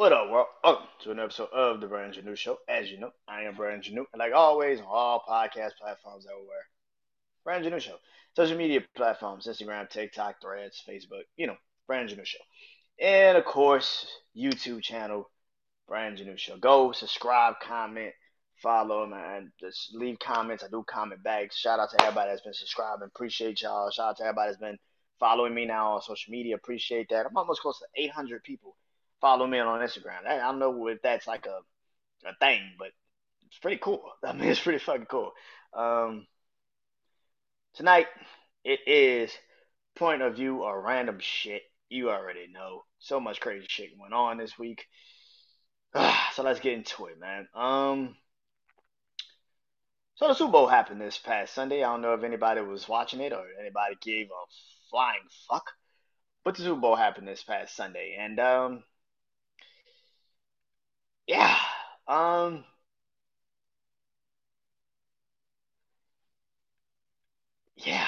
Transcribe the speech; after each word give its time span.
What 0.00 0.14
up, 0.14 0.30
world? 0.30 0.46
Welcome 0.64 0.86
to 1.02 1.10
an 1.10 1.20
episode 1.20 1.50
of 1.52 1.82
the 1.82 1.86
Brand 1.86 2.18
New 2.24 2.34
Show. 2.34 2.56
As 2.66 2.90
you 2.90 2.98
know, 2.98 3.10
I 3.28 3.42
am 3.42 3.54
Brand 3.54 3.84
New, 3.92 4.06
and 4.14 4.18
like 4.18 4.32
always, 4.32 4.80
on 4.80 4.86
all 4.88 5.22
podcast 5.28 5.72
platforms 5.78 6.24
everywhere. 6.26 6.64
Brand 7.44 7.66
New 7.66 7.80
Show. 7.80 7.96
Social 8.34 8.56
media 8.56 8.80
platforms 8.96 9.46
Instagram, 9.46 9.90
TikTok, 9.90 10.36
Threads, 10.40 10.82
Facebook, 10.88 11.24
you 11.36 11.46
know, 11.46 11.56
Brand 11.86 12.16
New 12.16 12.24
Show. 12.24 12.38
And 12.98 13.36
of 13.36 13.44
course, 13.44 14.06
YouTube 14.34 14.82
channel, 14.82 15.28
Brand 15.86 16.24
New 16.24 16.38
Show. 16.38 16.56
Go 16.56 16.92
subscribe, 16.92 17.56
comment, 17.62 18.14
follow, 18.62 19.06
man. 19.06 19.52
Just 19.60 19.94
leave 19.94 20.18
comments. 20.18 20.64
I 20.64 20.68
do 20.68 20.82
comment 20.88 21.22
back. 21.22 21.52
Shout 21.52 21.78
out 21.78 21.90
to 21.90 22.00
everybody 22.00 22.30
that's 22.30 22.40
been 22.40 22.54
subscribing. 22.54 23.08
Appreciate 23.14 23.60
y'all. 23.60 23.90
Shout 23.90 24.08
out 24.08 24.16
to 24.16 24.22
everybody 24.22 24.52
that's 24.52 24.62
been 24.62 24.78
following 25.18 25.52
me 25.52 25.66
now 25.66 25.96
on 25.96 26.00
social 26.00 26.32
media. 26.32 26.54
Appreciate 26.54 27.10
that. 27.10 27.26
I'm 27.26 27.36
almost 27.36 27.60
close 27.60 27.78
to 27.80 28.02
800 28.02 28.42
people 28.44 28.76
follow 29.20 29.46
me 29.46 29.58
on 29.58 29.80
Instagram. 29.80 30.26
I 30.26 30.38
don't 30.38 30.58
know 30.58 30.86
if 30.88 31.02
that's 31.02 31.26
like 31.26 31.46
a 31.46 31.60
a 32.28 32.34
thing, 32.40 32.60
but 32.78 32.88
it's 33.46 33.58
pretty 33.58 33.78
cool. 33.78 34.02
I 34.24 34.32
mean, 34.32 34.48
it's 34.48 34.60
pretty 34.60 34.78
fucking 34.78 35.06
cool. 35.06 35.32
Um, 35.72 36.26
tonight 37.74 38.06
it 38.64 38.80
is 38.86 39.32
point 39.96 40.22
of 40.22 40.36
view 40.36 40.62
or 40.62 40.82
random 40.82 41.18
shit. 41.20 41.62
You 41.88 42.10
already 42.10 42.46
know. 42.52 42.84
So 42.98 43.18
much 43.18 43.40
crazy 43.40 43.66
shit 43.68 43.90
went 43.98 44.14
on 44.14 44.38
this 44.38 44.58
week. 44.58 44.86
so 45.94 46.42
let's 46.42 46.60
get 46.60 46.74
into 46.74 47.06
it, 47.06 47.18
man. 47.18 47.48
Um, 47.54 48.16
so 50.14 50.28
the 50.28 50.34
Super 50.34 50.52
Bowl 50.52 50.66
happened 50.66 51.00
this 51.00 51.18
past 51.18 51.54
Sunday. 51.54 51.82
I 51.82 51.90
don't 51.90 52.02
know 52.02 52.14
if 52.14 52.22
anybody 52.22 52.60
was 52.60 52.88
watching 52.88 53.20
it 53.20 53.32
or 53.32 53.44
anybody 53.58 53.96
gave 54.02 54.26
a 54.26 54.44
flying 54.90 55.20
fuck. 55.48 55.64
But 56.44 56.56
the 56.56 56.62
Super 56.62 56.80
Bowl 56.80 56.96
happened 56.96 57.26
this 57.26 57.42
past 57.42 57.76
Sunday, 57.76 58.16
and 58.18 58.38
um, 58.38 58.82
yeah. 61.26 61.56
Um. 62.10 62.64
Yeah. 67.76 68.06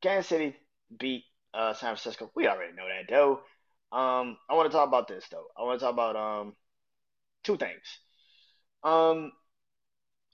Kansas 0.00 0.28
City 0.28 0.56
beat 0.98 1.24
uh, 1.54 1.72
San 1.74 1.90
Francisco. 1.90 2.30
We 2.34 2.46
already 2.48 2.72
know 2.74 2.86
that 2.88 3.08
though. 3.08 3.40
Um, 3.96 4.36
I 4.48 4.54
want 4.54 4.70
to 4.70 4.76
talk 4.76 4.86
about 4.88 5.08
this 5.08 5.26
though. 5.30 5.46
I 5.56 5.62
want 5.62 5.78
to 5.80 5.84
talk 5.84 5.92
about 5.92 6.16
um 6.16 6.54
two 7.44 7.56
things. 7.56 7.82
Um, 8.84 9.32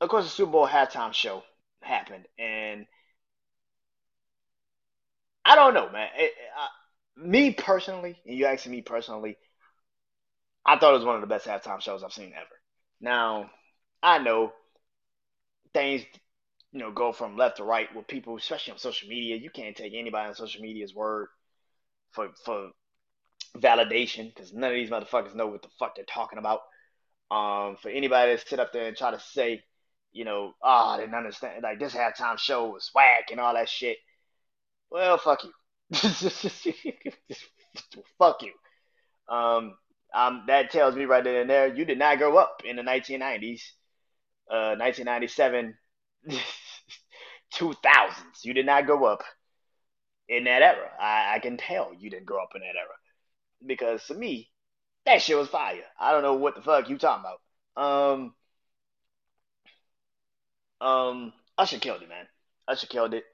of 0.01 0.09
course, 0.09 0.25
the 0.25 0.31
Super 0.31 0.53
Bowl 0.53 0.67
halftime 0.69 1.13
show 1.13 1.43
happened, 1.83 2.27
and 2.39 2.87
I 5.45 5.55
don't 5.57 5.75
know, 5.75 5.91
man. 5.91 6.09
It, 6.17 6.33
uh, 6.59 6.69
me 7.23 7.53
personally, 7.53 8.21
and 8.27 8.37
you 8.37 8.47
asking 8.47 8.73
me 8.73 8.83
personally, 8.83 9.37
I 10.67 10.79
thought 10.79 10.91
it 10.95 10.99
was 10.99 11.05
one 11.05 11.17
of 11.17 11.21
the 11.21 11.27
best 11.27 11.47
halftime 11.47 11.81
shows 11.81 12.03
I've 12.03 12.13
seen 12.13 12.33
ever. 12.35 12.47
Now, 13.01 13.51
I 14.03 14.19
know 14.19 14.53
things, 15.75 16.03
you 16.73 16.81
know, 16.81 16.91
go 16.91 17.13
from 17.13 17.37
left 17.37 17.59
to 17.59 17.65
right 17.65 17.95
with 17.95 18.07
people, 18.07 18.37
especially 18.37 18.73
on 18.73 18.79
social 18.79 19.09
media. 19.09 19.37
You 19.37 19.51
can't 19.51 19.77
take 19.77 19.93
anybody 19.95 20.29
on 20.29 20.35
social 20.35 20.63
media's 20.63 20.95
word 20.95 21.29
for 22.13 22.29
for 22.45 22.71
validation 23.57 24.35
because 24.35 24.53
none 24.53 24.71
of 24.71 24.75
these 24.75 24.91
motherfuckers 24.91 25.35
know 25.35 25.47
what 25.47 25.63
the 25.63 25.69
fuck 25.79 25.97
they're 25.97 26.05
talking 26.05 26.39
about. 26.39 26.61
Um, 27.31 27.77
for 27.81 27.89
anybody 27.89 28.37
to 28.37 28.47
sit 28.47 28.61
up 28.61 28.73
there 28.73 28.87
and 28.87 28.97
try 28.97 29.11
to 29.11 29.21
say, 29.21 29.63
you 30.13 30.25
know, 30.25 30.53
oh, 30.63 30.89
I 30.91 30.99
didn't 30.99 31.15
understand, 31.15 31.63
like 31.63 31.79
this 31.79 31.95
halftime 31.95 32.39
show 32.39 32.69
was 32.69 32.91
whack 32.95 33.31
and 33.31 33.41
all 33.41 33.55
that 33.55 33.69
shit. 33.69 33.99
Well, 34.91 35.19
fuck 35.19 35.43
you. 35.45 35.53
fuck 38.19 38.43
you. 38.43 38.53
Um, 39.29 39.75
um, 40.15 40.45
that 40.47 40.71
tells 40.71 40.95
me 40.95 41.05
right 41.05 41.25
then 41.25 41.37
and 41.37 41.51
there, 41.51 41.75
you 41.75 41.85
did 41.85 41.99
not 41.99 42.19
grow 42.19 42.37
up 42.37 42.63
in 42.65 42.77
the 42.77 42.83
1990s, 42.83 43.63
uh, 44.51 44.77
1997, 44.79 45.75
2000s. 47.55 48.15
You 48.45 48.55
did 48.55 48.67
not 48.67 48.87
grow 48.87 49.05
up 49.05 49.23
in 50.29 50.45
that 50.45 50.63
era. 50.63 50.91
I, 51.01 51.35
I 51.37 51.39
can 51.39 51.57
tell 51.57 51.93
you 51.99 52.11
didn't 52.11 52.27
grow 52.27 52.43
up 52.43 52.51
in 52.55 52.61
that 52.61 52.77
era 52.77 52.95
because 53.67 54.05
to 54.07 54.15
me, 54.15 54.51
that 55.07 55.21
shit 55.23 55.37
was 55.37 55.49
fire. 55.49 55.83
I 55.99 56.13
don't 56.13 56.23
know 56.23 56.35
what 56.35 56.55
the 56.55 56.63
fuck 56.63 56.89
you 56.89 56.99
talking 56.99 57.25
about. 57.25 58.13
Um, 58.13 58.35
um, 60.81 61.33
Usher 61.59 61.79
killed 61.79 62.03
it, 62.03 62.09
man. 62.09 62.27
Usher 62.69 62.87
killed 62.87 63.15
it. 63.15 63.25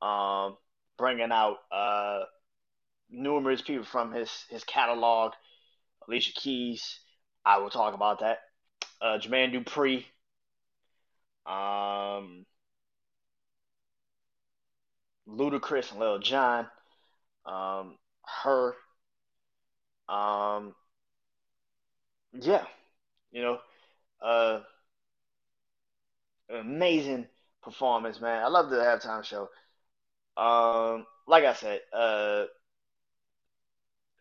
Um, 0.00 0.56
bringing 0.96 1.32
out 1.32 1.56
uh 1.72 2.20
numerous 3.10 3.62
people 3.62 3.84
from 3.84 4.12
his 4.12 4.30
his 4.48 4.64
catalog 4.64 5.32
Alicia 6.10 6.32
Keys. 6.34 6.98
I 7.44 7.58
will 7.58 7.70
talk 7.70 7.94
about 7.94 8.20
that. 8.20 8.40
Uh, 9.00 9.18
Jermaine 9.18 9.54
Dupri. 9.54 10.04
Um, 11.46 12.46
Ludacris 15.26 15.92
and 15.92 16.00
Lil 16.00 16.18
Jon. 16.18 16.68
Um, 17.46 17.98
her. 18.42 18.74
Um, 20.08 20.74
yeah, 22.32 22.64
you 23.32 23.42
know, 23.42 23.60
uh, 24.22 24.60
amazing 26.50 27.26
performance, 27.62 28.20
man. 28.20 28.42
I 28.42 28.48
love 28.48 28.70
the 28.70 28.76
halftime 28.76 29.24
show. 29.24 29.48
Um, 30.36 31.06
like 31.26 31.44
I 31.44 31.54
said, 31.54 31.80
uh, 31.92 32.46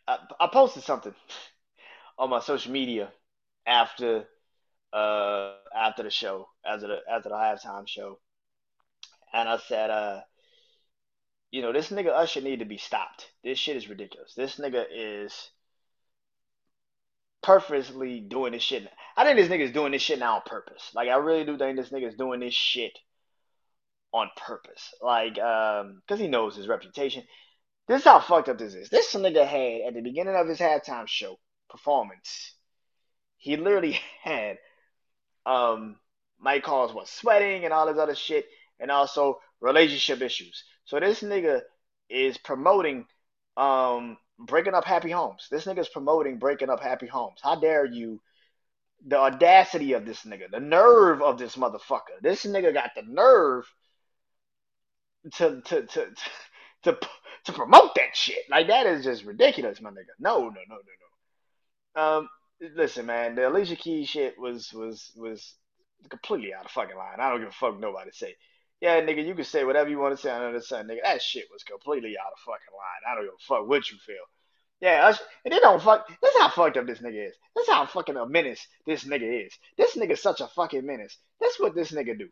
I, 0.08 0.18
I 0.40 0.48
posted 0.48 0.84
something 0.84 1.14
on 2.20 2.30
my 2.30 2.42
social 2.42 2.72
media 2.72 3.10
after 3.66 4.26
uh 4.94 5.54
after 5.76 6.04
the 6.04 6.10
show, 6.10 6.48
after 6.66 6.88
the 6.88 6.98
after 7.10 7.30
the 7.30 7.36
halftime 7.36 7.88
show, 7.88 8.20
and 9.34 9.48
I 9.48 9.58
said, 9.58 9.90
uh, 9.90 10.22
you 11.50 11.62
know, 11.62 11.72
this 11.72 11.90
nigga 11.90 12.10
Usher 12.10 12.42
need 12.42 12.60
to 12.60 12.66
be 12.66 12.78
stopped. 12.78 13.32
This 13.44 13.58
shit 13.58 13.78
is 13.78 13.90
ridiculous. 13.90 14.34
This 14.36 14.58
nigga 14.58 14.86
is 14.92 15.50
purposely 17.42 18.20
doing 18.20 18.52
this 18.52 18.64
shit. 18.64 18.88
I 19.16 19.24
think 19.24 19.38
this 19.38 19.48
nigga 19.48 19.66
is 19.66 19.72
doing 19.72 19.94
this 19.94 20.02
shit 20.02 20.20
now 20.20 20.36
on 20.36 20.42
purpose. 20.46 20.92
Like 20.94 21.08
I 21.08 21.16
really 21.16 21.46
do 21.46 21.58
think 21.58 21.78
this 21.78 21.90
nigga 21.90 22.10
is 22.10 22.16
doing 22.16 22.42
this 22.42 22.54
shit 22.54 22.98
on 24.12 24.30
purpose. 24.36 24.94
Like, 25.02 25.38
um, 25.40 26.02
because 26.06 26.20
he 26.20 26.28
knows 26.28 26.56
his 26.56 26.68
reputation. 26.68 27.24
This 27.88 28.02
is 28.02 28.06
how 28.06 28.20
fucked 28.20 28.50
up 28.50 28.58
this 28.58 28.74
is. 28.76 28.90
This 28.90 29.14
nigga 29.16 29.48
had 29.48 29.88
at 29.88 29.94
the 29.94 30.02
beginning 30.02 30.36
of 30.36 30.48
his 30.48 30.60
halftime 30.60 31.08
show 31.08 31.38
performance. 31.70 32.54
He 33.38 33.58
literally 33.58 34.00
had 34.24 34.58
um 35.46 35.96
Mike 36.40 36.64
Calls 36.64 36.94
was 36.94 37.10
sweating 37.10 37.66
and 37.66 37.74
all 37.74 37.88
this 37.88 37.98
other 37.98 38.16
shit, 38.16 38.46
and 38.80 38.92
also 38.92 39.40
relationship 39.60 40.22
issues. 40.22 40.64
So 40.86 41.00
this 41.00 41.22
nigga 41.22 41.62
is 42.10 42.38
promoting 42.38 43.06
um 43.58 44.18
breaking 44.38 44.74
up 44.74 44.86
happy 44.86 45.12
homes. 45.12 45.48
This 45.52 45.66
nigga 45.66 45.80
is 45.80 45.90
promoting 45.90 46.40
breaking 46.40 46.70
up 46.70 46.82
happy 46.82 47.08
homes. 47.08 47.40
How 47.44 47.56
dare 47.56 47.86
you? 47.86 48.22
The 49.08 49.18
audacity 49.18 49.94
of 49.94 50.06
this 50.06 50.26
nigga, 50.26 50.52
the 50.52 50.60
nerve 50.60 51.22
of 51.22 51.38
this 51.38 51.56
motherfucker. 51.56 52.20
This 52.22 52.46
nigga 52.46 52.74
got 52.74 52.92
the 52.96 53.04
nerve 53.04 53.66
to 55.36 55.62
to 55.62 55.86
to 55.86 56.08
to 56.84 57.00
to 57.46 57.54
promote 57.54 57.96
that 57.96 58.16
shit. 58.16 58.44
Like 58.50 58.68
that 58.68 58.86
is 58.86 59.04
just 59.04 59.24
ridiculous, 59.24 59.82
my 59.82 59.90
nigga. 59.90 60.14
No, 60.20 60.40
no, 60.40 60.50
no, 60.50 60.50
no, 60.50 60.76
no. 60.76 61.10
Um, 61.96 62.30
listen, 62.76 63.06
man, 63.06 63.36
the 63.36 63.48
Alicia 63.48 63.76
Keys 63.76 64.10
shit 64.10 64.40
was 64.40 64.72
was 64.74 65.12
was 65.16 65.56
completely 66.10 66.54
out 66.54 66.66
of 66.66 66.72
fucking 66.72 66.96
line. 66.96 67.20
I 67.20 67.30
don't 67.30 67.40
give 67.40 67.50
a 67.50 67.52
fuck 67.52 67.80
nobody 67.80 68.12
say. 68.12 68.36
Yeah, 68.82 69.02
nigga, 69.02 69.26
you 69.26 69.36
can 69.36 69.44
say 69.44 69.66
whatever 69.66 69.90
you 69.90 70.00
want 70.00 70.16
to 70.16 70.22
say 70.22 70.32
under 70.32 70.58
the 70.58 70.64
sun, 70.64 70.88
nigga. 70.88 71.04
That 71.04 71.22
shit 71.22 71.48
was 71.52 71.64
completely 71.64 72.16
out 72.18 72.32
of 72.32 72.40
fucking 72.40 72.74
line. 72.74 73.12
I 73.12 73.16
don't 73.16 73.26
give 73.26 73.34
a 73.34 73.46
fuck 73.46 73.68
what 73.68 73.92
you 73.92 73.98
feel. 73.98 74.16
Yeah, 74.80 75.08
us, 75.08 75.20
and 75.44 75.54
they 75.54 75.60
don't 75.60 75.82
fuck. 75.82 76.08
This 76.22 76.38
how 76.38 76.50
fucked 76.50 76.78
up 76.78 76.88
this 76.88 77.00
nigga 77.00 77.28
is. 77.28 77.36
This 77.56 77.68
how 77.68 77.86
fucking 77.86 78.16
a 78.16 78.26
menace 78.26 78.66
this 78.86 79.04
nigga 79.04 79.46
is. 79.46 79.54
This 79.78 79.98
nigga's 79.98 80.22
such 80.22 80.40
a 80.40 80.48
fucking 80.48 80.86
menace. 80.86 81.18
That's 81.42 81.60
what 81.60 81.76
this 81.76 81.92
nigga 81.92 82.18
do. 82.18 82.30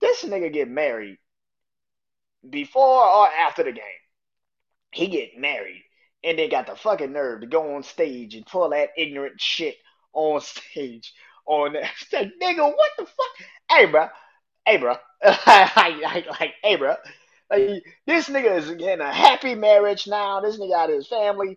This 0.00 0.22
nigga 0.24 0.52
get 0.52 0.68
married 0.68 1.16
before 2.48 3.02
or 3.02 3.28
after 3.28 3.64
the 3.64 3.72
game. 3.72 3.82
He 4.90 5.08
get 5.08 5.38
married 5.38 5.82
and 6.26 6.38
they 6.38 6.48
got 6.48 6.66
the 6.66 6.74
fucking 6.74 7.12
nerve 7.12 7.40
to 7.40 7.46
go 7.46 7.76
on 7.76 7.84
stage 7.84 8.34
and 8.34 8.44
pull 8.44 8.68
that 8.70 8.90
ignorant 8.98 9.40
shit 9.40 9.76
on 10.12 10.40
stage 10.42 11.14
on 11.46 11.74
that. 11.74 11.92
Nigga, 12.42 12.58
what 12.58 12.90
the 12.98 13.06
fuck? 13.06 13.46
Hey, 13.70 13.86
bro. 13.86 14.08
Hey, 14.66 14.78
bro. 14.78 14.96
like, 15.24 16.26
like, 16.26 16.54
hey, 16.62 16.76
bro. 16.76 16.96
Like, 17.48 17.84
this 18.06 18.28
nigga 18.28 18.58
is 18.58 18.70
in 18.70 19.00
a 19.00 19.12
happy 19.12 19.54
marriage 19.54 20.08
now. 20.08 20.40
This 20.40 20.58
nigga 20.58 20.70
got 20.70 20.90
his 20.90 21.06
family. 21.06 21.56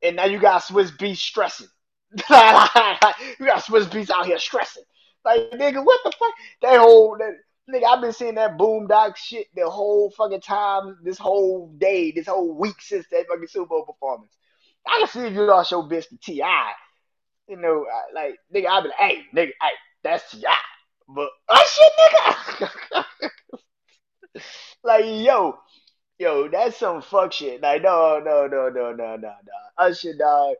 And 0.00 0.14
now 0.14 0.26
you 0.26 0.38
got 0.38 0.62
Swizz 0.62 0.96
Beatz 0.96 1.16
stressing. 1.16 1.66
you 2.12 2.24
got 2.28 3.64
Swizz 3.64 3.86
Beatz 3.86 4.10
out 4.10 4.26
here 4.26 4.38
stressing. 4.38 4.84
Like, 5.24 5.50
nigga, 5.50 5.84
what 5.84 6.00
the 6.04 6.12
fuck? 6.12 6.34
That 6.62 6.78
whole, 6.78 7.18
that, 7.18 7.34
Nigga, 7.68 7.84
I've 7.84 8.00
been 8.00 8.12
seeing 8.12 8.36
that 8.36 8.56
boomdock 8.56 9.16
shit 9.16 9.48
the 9.54 9.68
whole 9.68 10.10
fucking 10.10 10.40
time, 10.40 10.98
this 11.02 11.18
whole 11.18 11.68
day, 11.76 12.12
this 12.12 12.26
whole 12.26 12.54
week 12.54 12.80
since 12.80 13.06
that 13.10 13.26
fucking 13.28 13.46
Super 13.46 13.66
Bowl 13.66 13.84
performance. 13.84 14.32
I 14.86 14.98
can 15.00 15.08
see 15.08 15.26
if 15.26 15.34
you 15.34 15.42
lost 15.42 15.70
your 15.70 15.82
bitch 15.82 16.08
to 16.08 16.16
T.I., 16.16 16.72
you 17.46 17.56
know, 17.56 17.86
like 18.14 18.38
nigga, 18.54 18.68
I'd 18.68 18.82
be 18.84 18.88
like, 18.88 18.98
hey, 18.98 19.16
nigga, 19.34 19.52
hey, 19.60 19.74
that's 20.02 20.30
T.I. 20.30 20.56
But 21.08 21.28
Usher, 21.48 21.82
nigga, 22.00 23.04
like 24.84 25.04
yo, 25.06 25.58
yo, 26.18 26.48
that's 26.48 26.76
some 26.78 27.02
fuck 27.02 27.32
shit. 27.32 27.60
Like 27.62 27.82
no, 27.82 28.20
no, 28.24 28.46
no, 28.46 28.68
no, 28.68 28.92
no, 28.92 29.16
no, 29.16 29.16
no. 29.16 29.32
Usher, 29.78 30.14
dog. 30.18 30.56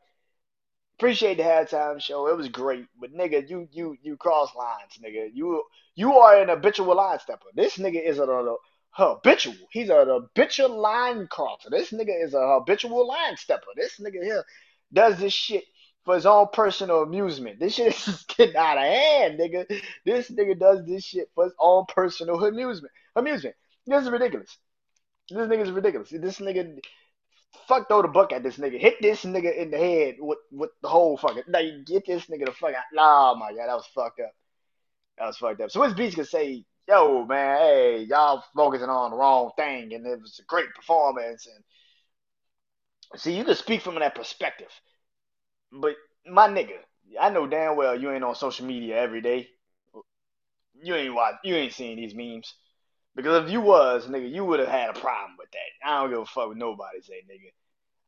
Appreciate 0.97 1.37
the 1.37 1.43
halftime 1.43 2.01
show. 2.01 2.27
It 2.27 2.35
was 2.35 2.49
great, 2.49 2.85
but 2.99 3.13
nigga, 3.13 3.49
you 3.49 3.67
you 3.71 3.97
you 4.01 4.17
cross 4.17 4.53
lines, 4.55 4.99
nigga. 5.03 5.29
You 5.33 5.63
you 5.99 6.13
are 6.13 6.41
an 6.41 6.47
habitual 6.47 6.95
line 6.95 7.19
stepper. 7.19 7.47
This 7.53 7.77
nigga 7.77 8.01
is 8.01 8.19
a, 8.19 8.55
habitual. 8.91 9.55
He's 9.69 9.89
a, 9.89 10.05
habitual 10.05 10.79
line 10.79 11.27
crosser. 11.27 11.69
This 11.69 11.91
nigga 11.91 12.23
is 12.23 12.33
a 12.33 12.39
habitual 12.39 13.05
line 13.05 13.35
stepper. 13.35 13.67
This 13.75 13.99
nigga 13.99 14.23
here 14.23 14.45
does 14.93 15.19
this 15.19 15.33
shit 15.33 15.65
for 16.05 16.15
his 16.15 16.25
own 16.25 16.47
personal 16.53 17.03
amusement. 17.03 17.59
This 17.59 17.73
shit 17.73 17.87
is 17.87 18.23
getting 18.37 18.55
out 18.55 18.77
of 18.77 18.83
hand, 18.85 19.39
nigga. 19.41 19.65
This 20.05 20.31
nigga 20.31 20.57
does 20.57 20.85
this 20.85 21.03
shit 21.03 21.29
for 21.35 21.43
his 21.43 21.53
own 21.59 21.83
personal 21.89 22.41
amusement. 22.45 22.93
Amusement. 23.17 23.57
This 23.85 24.03
is 24.03 24.09
ridiculous. 24.09 24.57
This 25.29 25.49
nigga 25.49 25.63
is 25.63 25.71
ridiculous. 25.71 26.09
This 26.11 26.39
nigga, 26.39 26.79
fuck 27.67 27.89
throw 27.89 28.03
the 28.03 28.07
book 28.07 28.31
at 28.31 28.41
this 28.41 28.57
nigga. 28.57 28.79
Hit 28.79 29.01
this 29.01 29.25
nigga 29.25 29.53
in 29.53 29.69
the 29.69 29.77
head 29.77 30.15
with 30.19 30.39
with 30.49 30.69
the 30.81 30.87
whole 30.87 31.17
fucking. 31.17 31.43
Now 31.49 31.59
you 31.59 31.83
get 31.85 32.05
this 32.07 32.27
nigga 32.27 32.45
the 32.45 32.53
fuck 32.53 32.73
out. 32.73 32.83
Oh 32.97 33.35
my 33.35 33.51
god, 33.51 33.67
that 33.67 33.75
was 33.75 33.89
fucked 33.93 34.21
up. 34.21 34.31
That 35.19 35.27
was 35.27 35.37
fucked 35.37 35.61
up. 35.61 35.69
So 35.69 35.81
Swizz 35.81 35.95
Beatz 35.95 36.15
could 36.15 36.27
say, 36.27 36.65
"Yo, 36.87 37.25
man, 37.25 37.57
hey, 37.59 38.03
y'all 38.03 38.43
focusing 38.55 38.89
on 38.89 39.11
the 39.11 39.17
wrong 39.17 39.51
thing, 39.57 39.93
and 39.93 40.07
it 40.07 40.21
was 40.21 40.39
a 40.39 40.43
great 40.43 40.73
performance." 40.73 41.45
And 41.45 41.63
see, 43.19 43.35
you 43.35 43.43
could 43.43 43.57
speak 43.57 43.81
from 43.81 43.95
that 43.95 44.15
perspective, 44.15 44.71
but 45.71 45.95
my 46.25 46.47
nigga, 46.47 46.77
I 47.19 47.29
know 47.29 47.47
damn 47.47 47.75
well 47.75 47.99
you 47.99 48.11
ain't 48.11 48.23
on 48.23 48.35
social 48.35 48.65
media 48.65 48.97
every 48.97 49.21
day. 49.21 49.49
You 50.81 50.95
ain't 50.95 51.13
watch, 51.13 51.35
you 51.43 51.55
ain't 51.55 51.73
seeing 51.73 51.97
these 51.97 52.15
memes. 52.15 52.53
Because 53.15 53.43
if 53.43 53.51
you 53.51 53.59
was, 53.59 54.07
nigga, 54.07 54.31
you 54.31 54.45
would 54.45 54.59
have 54.61 54.69
had 54.69 54.89
a 54.91 54.99
problem 54.99 55.35
with 55.37 55.51
that. 55.51 55.89
I 55.89 56.01
don't 56.01 56.11
give 56.11 56.19
a 56.19 56.25
fuck 56.25 56.47
what 56.47 56.57
nobody 56.57 57.01
say, 57.01 57.23
nigga. 57.29 57.51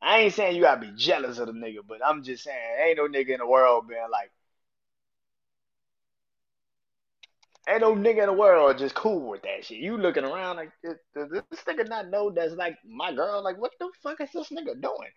I 0.00 0.20
ain't 0.20 0.34
saying 0.34 0.56
you 0.56 0.62
gotta 0.62 0.80
be 0.80 0.92
jealous 0.96 1.38
of 1.38 1.48
the 1.48 1.52
nigga, 1.52 1.80
but 1.86 2.00
I'm 2.04 2.22
just 2.22 2.44
saying, 2.44 2.56
ain't 2.82 2.96
no 2.96 3.08
nigga 3.08 3.30
in 3.30 3.38
the 3.38 3.46
world 3.46 3.88
being 3.88 4.00
like, 4.10 4.30
ain't 7.68 7.80
no 7.80 7.94
nigga 7.94 8.20
in 8.20 8.26
the 8.26 8.32
world 8.32 8.78
just 8.78 8.94
cool 8.94 9.28
with 9.28 9.42
that 9.42 9.64
shit. 9.64 9.78
You 9.78 9.96
looking 9.96 10.24
around 10.24 10.56
like, 10.56 10.70
does 10.82 11.30
this 11.30 11.62
nigga 11.66 11.88
not 11.88 12.08
know 12.10 12.30
that's 12.30 12.54
like 12.54 12.76
my 12.88 13.12
girl? 13.14 13.42
Like, 13.42 13.58
what 13.58 13.72
the 13.78 13.88
fuck 14.02 14.20
is 14.20 14.30
this 14.32 14.50
nigga 14.50 14.80
doing? 14.80 15.10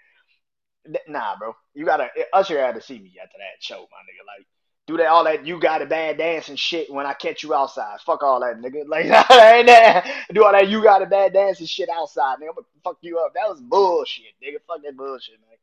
Nah, 1.08 1.36
bro. 1.38 1.56
You 1.74 1.86
gotta, 1.86 2.04
uh, 2.04 2.24
Usher 2.34 2.60
had 2.60 2.76
to 2.76 2.82
see 2.82 3.00
me 3.00 3.14
after 3.22 3.38
that 3.38 3.62
show, 3.62 3.76
my 3.76 3.82
nigga. 3.82 4.26
Like, 4.28 4.46
do 4.88 4.98
that 4.98 5.08
all 5.08 5.24
that 5.24 5.48
you 5.48 5.60
got 5.60 5.82
a 5.82 5.86
bad 5.88 6.20
dance 6.20 6.50
and 6.50 6.60
shit 6.60 6.92
when 6.92 7.08
I 7.08 7.14
catch 7.14 7.42
you 7.42 7.56
outside. 7.56 8.00
Fuck 8.02 8.22
all 8.22 8.40
that, 8.42 8.62
nigga. 8.62 8.84
Like 8.88 9.06
ain't 9.06 9.68
that 9.68 10.06
do 10.32 10.46
all 10.46 10.52
that 10.52 10.68
you 10.68 10.84
got 10.84 11.02
a 11.02 11.08
bad 11.08 11.34
dance 11.34 11.60
and 11.60 11.68
shit 11.68 11.90
outside, 11.90 12.38
nigga. 12.38 12.50
I'm 12.50 12.56
gonna 12.56 12.68
fuck 12.84 12.98
you 13.02 13.18
up. 13.18 13.34
That 13.34 13.50
was 13.50 13.62
bullshit, 13.62 14.34
nigga. 14.44 14.58
Fuck 14.68 14.84
that 14.84 14.96
bullshit, 14.96 15.40
man. 15.42 15.58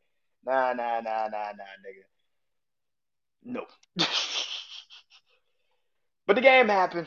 Nah, 0.44 0.72
nah, 0.72 1.00
nah, 1.00 1.28
nah, 1.28 1.52
nah, 1.52 1.64
nigga. 1.86 2.04
No. 3.44 3.66
but 6.32 6.36
the 6.36 6.48
game 6.48 6.70
happened, 6.70 7.06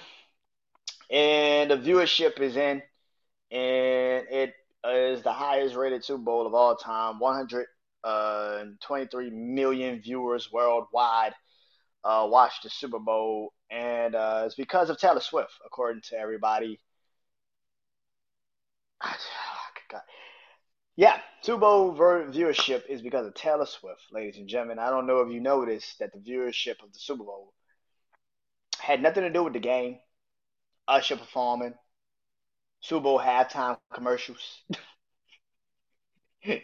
and 1.10 1.72
the 1.72 1.78
viewership 1.78 2.40
is 2.40 2.56
in, 2.56 2.84
and 3.50 4.28
it 4.30 4.54
is 4.88 5.24
the 5.24 5.34
highest 5.34 5.74
rated 5.74 6.06
Super 6.06 6.22
Bowl 6.22 6.46
of 6.46 6.54
all 6.54 6.76
time. 6.76 7.18
123 7.18 9.32
million 9.32 10.00
viewers 10.00 10.52
worldwide 10.52 11.34
uh, 12.04 12.28
watched 12.30 12.62
the 12.62 12.70
Super 12.70 13.00
Bowl, 13.00 13.52
and 13.72 14.14
uh, 14.14 14.44
it's 14.46 14.54
because 14.54 14.92
of 14.92 15.00
Taylor 15.00 15.22
Swift, 15.22 15.54
according 15.66 16.04
to 16.10 16.20
everybody. 16.20 16.80
God. 19.90 20.02
Yeah, 20.98 21.20
Super 21.42 21.62
Bowl 21.62 21.96
viewership 21.96 22.84
is 22.88 23.02
because 23.02 23.26
of 23.26 23.34
Taylor 23.34 23.66
Swift, 23.66 24.04
ladies 24.12 24.38
and 24.38 24.48
gentlemen. 24.48 24.78
I 24.78 24.92
don't 24.92 25.08
know 25.08 25.22
if 25.22 25.34
you 25.34 25.40
noticed 25.40 25.98
that 25.98 26.14
the 26.14 26.20
viewership 26.20 26.84
of 26.84 26.94
the 26.94 27.00
Super 27.00 27.24
Bowl 27.24 27.55
had 28.86 29.02
nothing 29.02 29.24
to 29.24 29.32
do 29.32 29.44
with 29.44 29.54
the 29.54 29.60
game, 29.60 29.98
Usher 30.88 31.18
performing, 31.18 31.74
Super 32.82 33.02
Bowl 33.02 33.20
halftime 33.20 33.78
commercials. 33.92 34.62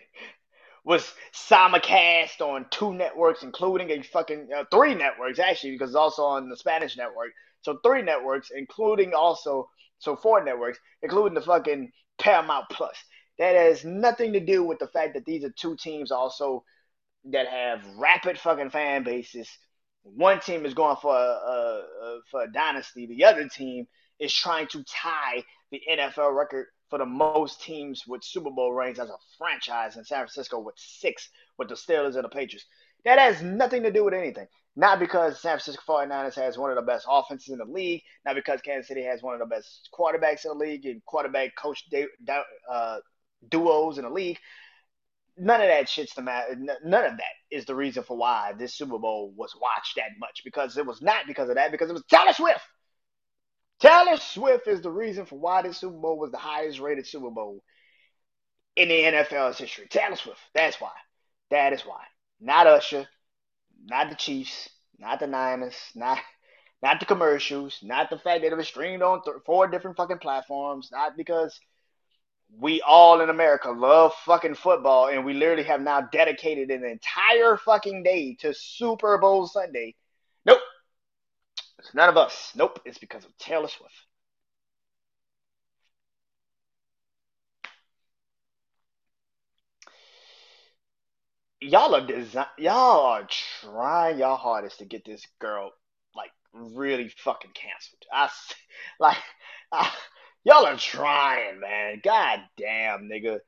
was 0.83 1.13
simulcast 1.33 2.39
on 2.41 2.67
two 2.69 2.93
networks, 2.93 3.41
including 3.41 3.89
a 3.89 4.03
fucking 4.03 4.49
uh, 4.55 4.63
three 4.71 4.93
networks 4.93 5.39
actually, 5.39 5.71
because 5.71 5.89
it's 5.89 5.95
also 5.95 6.23
on 6.23 6.47
the 6.47 6.57
Spanish 6.57 6.95
network. 6.95 7.31
So 7.61 7.79
three 7.83 8.03
networks, 8.03 8.51
including 8.55 9.13
also 9.15 9.69
so 9.97 10.15
four 10.15 10.43
networks, 10.43 10.79
including 11.01 11.33
the 11.33 11.41
fucking 11.41 11.91
Paramount 12.19 12.65
Plus. 12.69 12.95
That 13.39 13.55
has 13.55 13.83
nothing 13.83 14.33
to 14.33 14.39
do 14.39 14.63
with 14.63 14.77
the 14.77 14.87
fact 14.87 15.15
that 15.15 15.25
these 15.25 15.43
are 15.43 15.51
two 15.51 15.75
teams 15.75 16.11
also 16.11 16.63
that 17.25 17.47
have 17.47 17.83
rapid 17.97 18.39
fucking 18.39 18.69
fan 18.69 19.03
bases. 19.03 19.49
One 20.03 20.39
team 20.39 20.65
is 20.65 20.73
going 20.73 20.97
for 21.01 21.15
a, 21.15 21.19
a, 21.19 21.83
a 22.01 22.19
for 22.29 22.43
a 22.43 22.51
dynasty. 22.51 23.05
The 23.05 23.25
other 23.25 23.47
team 23.47 23.87
is 24.19 24.33
trying 24.33 24.67
to 24.67 24.83
tie 24.83 25.43
the 25.71 25.81
NFL 25.89 26.35
record 26.35 26.67
for 26.89 26.99
the 26.99 27.05
most 27.05 27.61
teams 27.61 28.03
with 28.07 28.23
Super 28.23 28.51
Bowl 28.51 28.73
rings 28.73 28.99
as 28.99 29.09
a 29.09 29.15
franchise 29.37 29.97
in 29.97 30.03
San 30.03 30.19
Francisco 30.19 30.59
with 30.59 30.75
six 30.77 31.29
with 31.57 31.69
the 31.69 31.75
Steelers 31.75 32.15
and 32.15 32.23
the 32.23 32.29
Patriots. 32.29 32.65
That 33.05 33.17
has 33.17 33.41
nothing 33.41 33.83
to 33.83 33.91
do 33.91 34.03
with 34.03 34.13
anything. 34.13 34.47
Not 34.75 34.99
because 34.99 35.41
San 35.41 35.57
Francisco 35.57 35.81
49ers 35.87 36.35
has 36.35 36.57
one 36.57 36.69
of 36.69 36.77
the 36.77 36.81
best 36.81 37.05
offenses 37.09 37.49
in 37.49 37.57
the 37.57 37.65
league, 37.65 38.01
not 38.25 38.35
because 38.35 38.61
Kansas 38.61 38.87
City 38.87 39.03
has 39.03 39.21
one 39.21 39.33
of 39.33 39.39
the 39.39 39.45
best 39.45 39.89
quarterbacks 39.93 40.45
in 40.45 40.51
the 40.51 40.55
league 40.55 40.85
and 40.85 41.03
quarterback 41.05 41.55
coach 41.55 41.83
uh, 42.71 42.97
duos 43.49 43.97
in 43.97 44.05
the 44.05 44.09
league. 44.09 44.37
None 45.37 45.61
of 45.61 45.67
that 45.67 45.89
shit's 45.89 46.13
the 46.13 46.21
matter. 46.21 46.55
None 46.55 47.05
of 47.05 47.17
that 47.17 47.33
is 47.49 47.65
the 47.65 47.75
reason 47.75 48.03
for 48.03 48.17
why 48.17 48.53
this 48.57 48.75
Super 48.75 48.99
Bowl 48.99 49.33
was 49.35 49.55
watched 49.59 49.95
that 49.95 50.11
much 50.19 50.41
because 50.43 50.77
it 50.77 50.85
was 50.85 51.01
not 51.01 51.27
because 51.27 51.49
of 51.49 51.55
that, 51.55 51.71
because 51.71 51.89
it 51.89 51.93
was 51.93 52.03
Taylor 52.09 52.33
Swift. 52.33 52.61
Taylor 53.79 54.17
Swift 54.17 54.67
is 54.67 54.81
the 54.81 54.91
reason 54.91 55.25
for 55.25 55.39
why 55.39 55.61
this 55.61 55.79
Super 55.79 55.97
Bowl 55.97 56.19
was 56.19 56.31
the 56.31 56.37
highest 56.37 56.79
rated 56.79 57.07
Super 57.07 57.31
Bowl 57.31 57.63
in 58.75 58.89
the 58.89 58.95
NFL's 58.95 59.57
history. 59.57 59.87
Taylor 59.89 60.15
Swift. 60.15 60.39
That's 60.53 60.79
why. 60.79 60.91
That 61.49 61.73
is 61.73 61.81
why. 61.81 62.03
Not 62.39 62.67
Usher, 62.67 63.07
not 63.85 64.09
the 64.09 64.15
Chiefs, 64.15 64.69
not 64.99 65.19
the 65.19 65.27
Niners, 65.27 65.75
not 65.95 66.19
not 66.81 66.99
the 66.99 67.05
commercials, 67.05 67.79
not 67.83 68.09
the 68.09 68.17
fact 68.17 68.41
that 68.41 68.51
it 68.51 68.57
was 68.57 68.67
streamed 68.67 69.03
on 69.03 69.23
th- 69.23 69.37
four 69.45 69.67
different 69.67 69.97
fucking 69.97 70.17
platforms, 70.17 70.89
not 70.91 71.15
because 71.15 71.59
we 72.59 72.81
all 72.81 73.21
in 73.21 73.29
America 73.29 73.69
love 73.69 74.13
fucking 74.25 74.55
football 74.55 75.07
and 75.07 75.25
we 75.25 75.33
literally 75.33 75.63
have 75.63 75.81
now 75.81 76.01
dedicated 76.01 76.69
an 76.69 76.83
entire 76.83 77.57
fucking 77.57 78.03
day 78.03 78.35
to 78.41 78.53
Super 78.53 79.17
Bowl 79.17 79.47
Sunday. 79.47 79.95
Nope. 80.45 80.59
It's 81.79 81.93
none 81.93 82.09
of 82.09 82.17
us. 82.17 82.51
Nope. 82.55 82.79
It's 82.85 82.97
because 82.97 83.25
of 83.25 83.35
Taylor 83.37 83.67
Swift. 83.67 83.93
Y'all 91.61 91.93
are 91.93 92.05
design. 92.05 92.47
Y'all 92.57 93.05
are 93.05 93.27
trying 93.61 94.17
y'all 94.17 94.35
hardest 94.35 94.79
to 94.79 94.85
get 94.85 95.05
this 95.05 95.25
girl 95.39 95.71
like 96.15 96.31
really 96.53 97.09
fucking 97.23 97.51
canceled. 97.53 98.03
I 98.11 98.29
like. 98.99 99.17
I, 99.71 99.89
y'all 100.43 100.65
are 100.65 100.77
trying, 100.77 101.59
man. 101.59 102.01
God 102.03 102.39
damn, 102.57 103.09
nigga. 103.09 103.39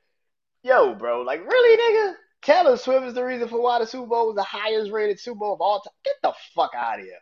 Yo, 0.63 0.95
bro. 0.95 1.21
Like, 1.21 1.45
really, 1.45 1.77
nigga? 1.77 2.15
Taylor 2.41 2.77
Swift 2.77 3.05
is 3.05 3.13
the 3.13 3.23
reason 3.23 3.47
for 3.47 3.61
why 3.61 3.79
the 3.79 3.87
Super 3.87 4.07
Bowl 4.07 4.27
was 4.27 4.35
the 4.35 4.43
highest 4.43 4.91
rated 4.91 5.19
Super 5.19 5.39
Bowl 5.39 5.53
of 5.53 5.61
all 5.61 5.79
time. 5.79 5.93
Get 6.03 6.15
the 6.21 6.33
fuck 6.53 6.71
out 6.75 6.99
of 6.99 7.05
here. 7.05 7.19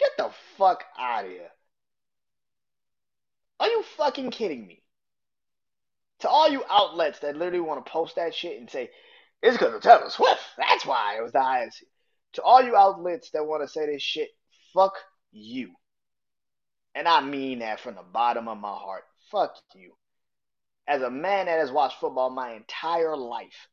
Get 0.00 0.10
the 0.18 0.30
fuck 0.56 0.84
out 0.98 1.24
of 1.26 1.30
here. 1.30 1.50
Are 3.60 3.68
you 3.68 3.84
fucking 3.96 4.30
kidding 4.30 4.66
me? 4.66 4.82
To 6.20 6.28
all 6.28 6.48
you 6.48 6.64
outlets 6.68 7.20
that 7.20 7.36
literally 7.36 7.60
want 7.60 7.84
to 7.84 7.90
post 7.90 8.16
that 8.16 8.34
shit 8.34 8.58
and 8.58 8.68
say, 8.68 8.90
it's 9.42 9.56
because 9.56 9.74
of 9.74 9.82
Taylor 9.82 10.10
Swift. 10.10 10.40
That's 10.58 10.84
why 10.84 11.16
it 11.18 11.22
was 11.22 11.32
the 11.32 11.42
highest. 11.42 11.84
To 12.34 12.42
all 12.42 12.62
you 12.62 12.76
outlets 12.76 13.30
that 13.30 13.46
want 13.46 13.62
to 13.62 13.68
say 13.68 13.86
this 13.86 14.02
shit, 14.02 14.28
fuck 14.74 14.94
you. 15.30 15.70
And 16.94 17.06
I 17.06 17.20
mean 17.20 17.60
that 17.60 17.80
from 17.80 17.94
the 17.94 18.02
bottom 18.02 18.48
of 18.48 18.58
my 18.58 18.74
heart. 18.74 19.04
Fuck 19.30 19.56
you. 19.74 19.92
As 20.88 21.02
a 21.02 21.10
man 21.10 21.46
that 21.46 21.60
has 21.60 21.70
watched 21.70 22.00
football 22.00 22.30
my 22.30 22.52
entire 22.52 23.16
life, 23.16 23.68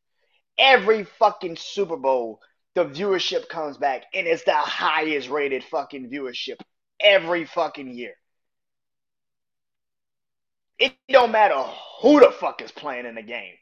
every 0.57 1.03
fucking 1.03 1.57
Super 1.57 1.97
Bowl 1.97 2.41
the 2.77 2.85
viewership 2.85 3.49
comes 3.49 3.75
back 3.75 4.03
and 4.13 4.27
it's 4.27 4.43
the 4.43 4.53
highest 4.53 5.29
rated 5.29 5.63
fucking 5.63 6.11
viewership 6.11 6.57
every 6.99 7.43
fucking 7.43 7.91
year. 7.91 8.13
It 10.77 10.93
don't 11.09 11.31
matter 11.31 11.59
who 12.01 12.19
the 12.19 12.29
fuck 12.29 12.61
is 12.61 12.71
playing 12.71 13.07
in 13.07 13.15
the 13.15 13.23
game. 13.23 13.55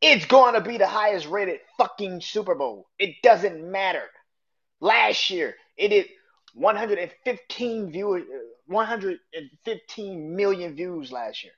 It's 0.00 0.26
going 0.26 0.54
to 0.54 0.60
be 0.60 0.78
the 0.78 0.86
highest 0.88 1.28
rated 1.28 1.60
fucking 1.76 2.20
Super 2.20 2.56
Bowl. 2.56 2.88
It 2.98 3.16
doesn't 3.22 3.70
matter. 3.70 4.02
Last 4.80 5.30
year, 5.30 5.54
it 5.76 5.88
did 5.88 6.06
115 6.54 7.90
viewers, 7.90 8.22
uh, 8.22 8.38
115 8.66 10.36
million 10.36 10.74
views 10.74 11.12
last 11.12 11.44
year. 11.44 11.52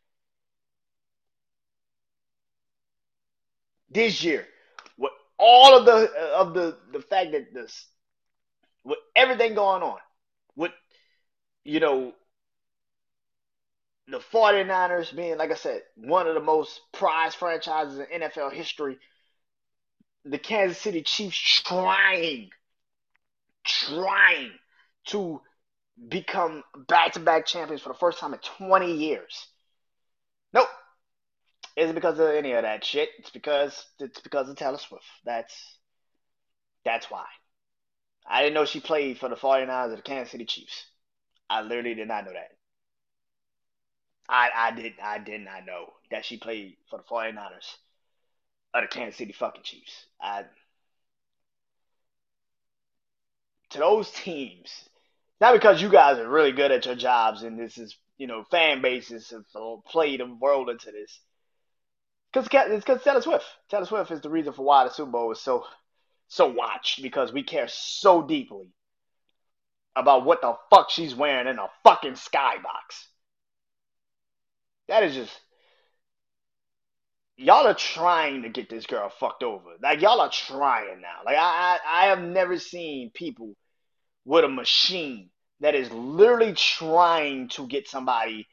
This 3.91 4.23
year, 4.23 4.47
with 4.97 5.13
all 5.39 5.77
of 5.77 5.85
the 5.85 5.93
uh, 5.93 6.41
of 6.41 6.55
the 6.55 6.77
the 6.93 7.01
fact 7.01 7.33
that 7.33 7.53
this, 7.53 7.87
with 8.85 8.99
everything 9.17 9.55
going 9.55 9.83
on, 9.83 9.99
with 10.55 10.73
you 11.65 11.81
know 11.81 12.13
the 14.07 14.19
49ers 14.19 15.15
being, 15.15 15.39
like 15.39 15.51
I 15.51 15.55
said, 15.55 15.83
one 15.97 16.27
of 16.27 16.35
the 16.35 16.41
most 16.41 16.81
prized 16.93 17.37
franchises 17.37 17.99
in 17.99 18.21
NFL 18.21 18.53
history, 18.53 18.99
the 20.25 20.39
Kansas 20.39 20.79
City 20.79 21.03
Chiefs 21.03 21.63
trying, 21.63 22.51
trying 23.65 24.51
to 25.07 25.41
become 26.09 26.63
back 26.89 27.13
to 27.13 27.21
back 27.21 27.47
champions 27.47 27.83
for 27.83 27.91
the 27.91 27.99
first 27.99 28.19
time 28.19 28.33
in 28.33 28.41
20 28.59 28.93
years. 28.93 29.49
Nope. 30.53 30.69
Isn't 31.77 31.95
because 31.95 32.19
of 32.19 32.29
any 32.29 32.53
of 32.53 32.63
that 32.63 32.85
shit. 32.85 33.11
It's 33.19 33.31
because 33.31 33.87
it's 33.99 34.21
because 34.21 34.49
of 34.49 34.57
Taylor 34.57 34.79
Swift. 34.79 35.05
That's 35.25 35.55
that's 36.85 37.11
why. 37.11 37.25
I 38.27 38.43
didn't 38.43 38.55
know 38.55 38.65
she 38.65 38.81
played 38.81 39.19
for 39.19 39.29
the 39.29 39.37
49ers 39.37 39.93
or 39.93 39.97
the 39.97 40.03
Kansas 40.03 40.33
City 40.33 40.45
Chiefs. 40.45 40.87
I 41.49 41.63
literally 41.63 41.95
did 41.95 42.09
not 42.09 42.25
know 42.25 42.33
that. 42.33 42.51
I 44.29 44.51
I 44.55 44.71
did 44.71 44.93
I 45.03 45.19
did 45.19 45.41
not 45.43 45.67
know 45.67 45.87
that 46.11 46.25
she 46.25 46.37
played 46.37 46.77
for 46.89 46.99
the 46.99 47.05
49ers 47.05 47.77
or 48.75 48.83
the 48.83 48.87
Kansas 48.87 49.19
City 49.19 49.33
fucking 49.33 49.65
Chiefs. 49.65 50.07
I 50.21 50.45
to 53.71 53.79
those 53.79 54.11
teams, 54.11 54.89
not 55.41 55.55
because 55.55 55.81
you 55.81 55.89
guys 55.89 56.19
are 56.19 56.29
really 56.29 56.53
good 56.53 56.71
at 56.71 56.87
your 56.87 56.95
jobs 56.95 57.43
and 57.43 57.59
this 57.59 57.79
is 57.79 57.97
you 58.19 58.27
know 58.27 58.45
fan 58.51 58.83
bases 58.83 59.31
have 59.31 59.45
played 59.87 60.21
the 60.21 60.27
world 60.27 60.69
into 60.69 60.91
this. 60.91 61.21
Because 62.33 62.49
it's 62.53 62.85
because 62.85 63.03
Taylor 63.03 63.23
Swift. 63.23 63.45
Taylor 63.71 63.87
Swift 63.87 64.11
is 64.13 64.21
the 64.21 64.31
reason 64.31 64.53
for 64.53 64.65
why 64.65 64.85
the 64.85 64.91
Super 64.91 65.11
Bowl 65.11 65.33
is 65.33 65.41
so 65.41 65.65
so 66.29 66.47
watched 66.47 67.03
because 67.03 67.33
we 67.33 67.43
care 67.43 67.67
so 67.67 68.23
deeply 68.23 68.69
about 69.97 70.25
what 70.25 70.41
the 70.41 70.55
fuck 70.71 70.91
she's 70.91 71.15
wearing 71.15 71.49
in 71.49 71.59
a 71.59 71.67
fucking 71.83 72.13
skybox. 72.13 73.07
That 74.87 75.03
is 75.03 75.15
just 75.15 75.41
y'all 77.37 77.67
are 77.67 77.75
trying 77.75 78.43
to 78.43 78.49
get 78.49 78.69
this 78.69 78.87
girl 78.87 79.09
fucked 79.09 79.43
over. 79.43 79.71
Like 79.83 80.03
y'all 80.03 80.21
are 80.21 80.31
trying 80.31 81.01
now. 81.01 81.25
Like 81.25 81.37
I, 81.37 81.41
I, 81.41 82.05
I 82.05 82.07
have 82.07 82.21
never 82.21 82.59
seen 82.59 83.11
people 83.13 83.57
with 84.25 84.45
a 84.45 84.49
machine 84.49 85.31
that 85.61 85.75
is 85.75 85.91
literally 85.91 86.53
trying 86.55 87.49
to 87.49 87.67
get 87.67 87.89
somebody 87.89 88.47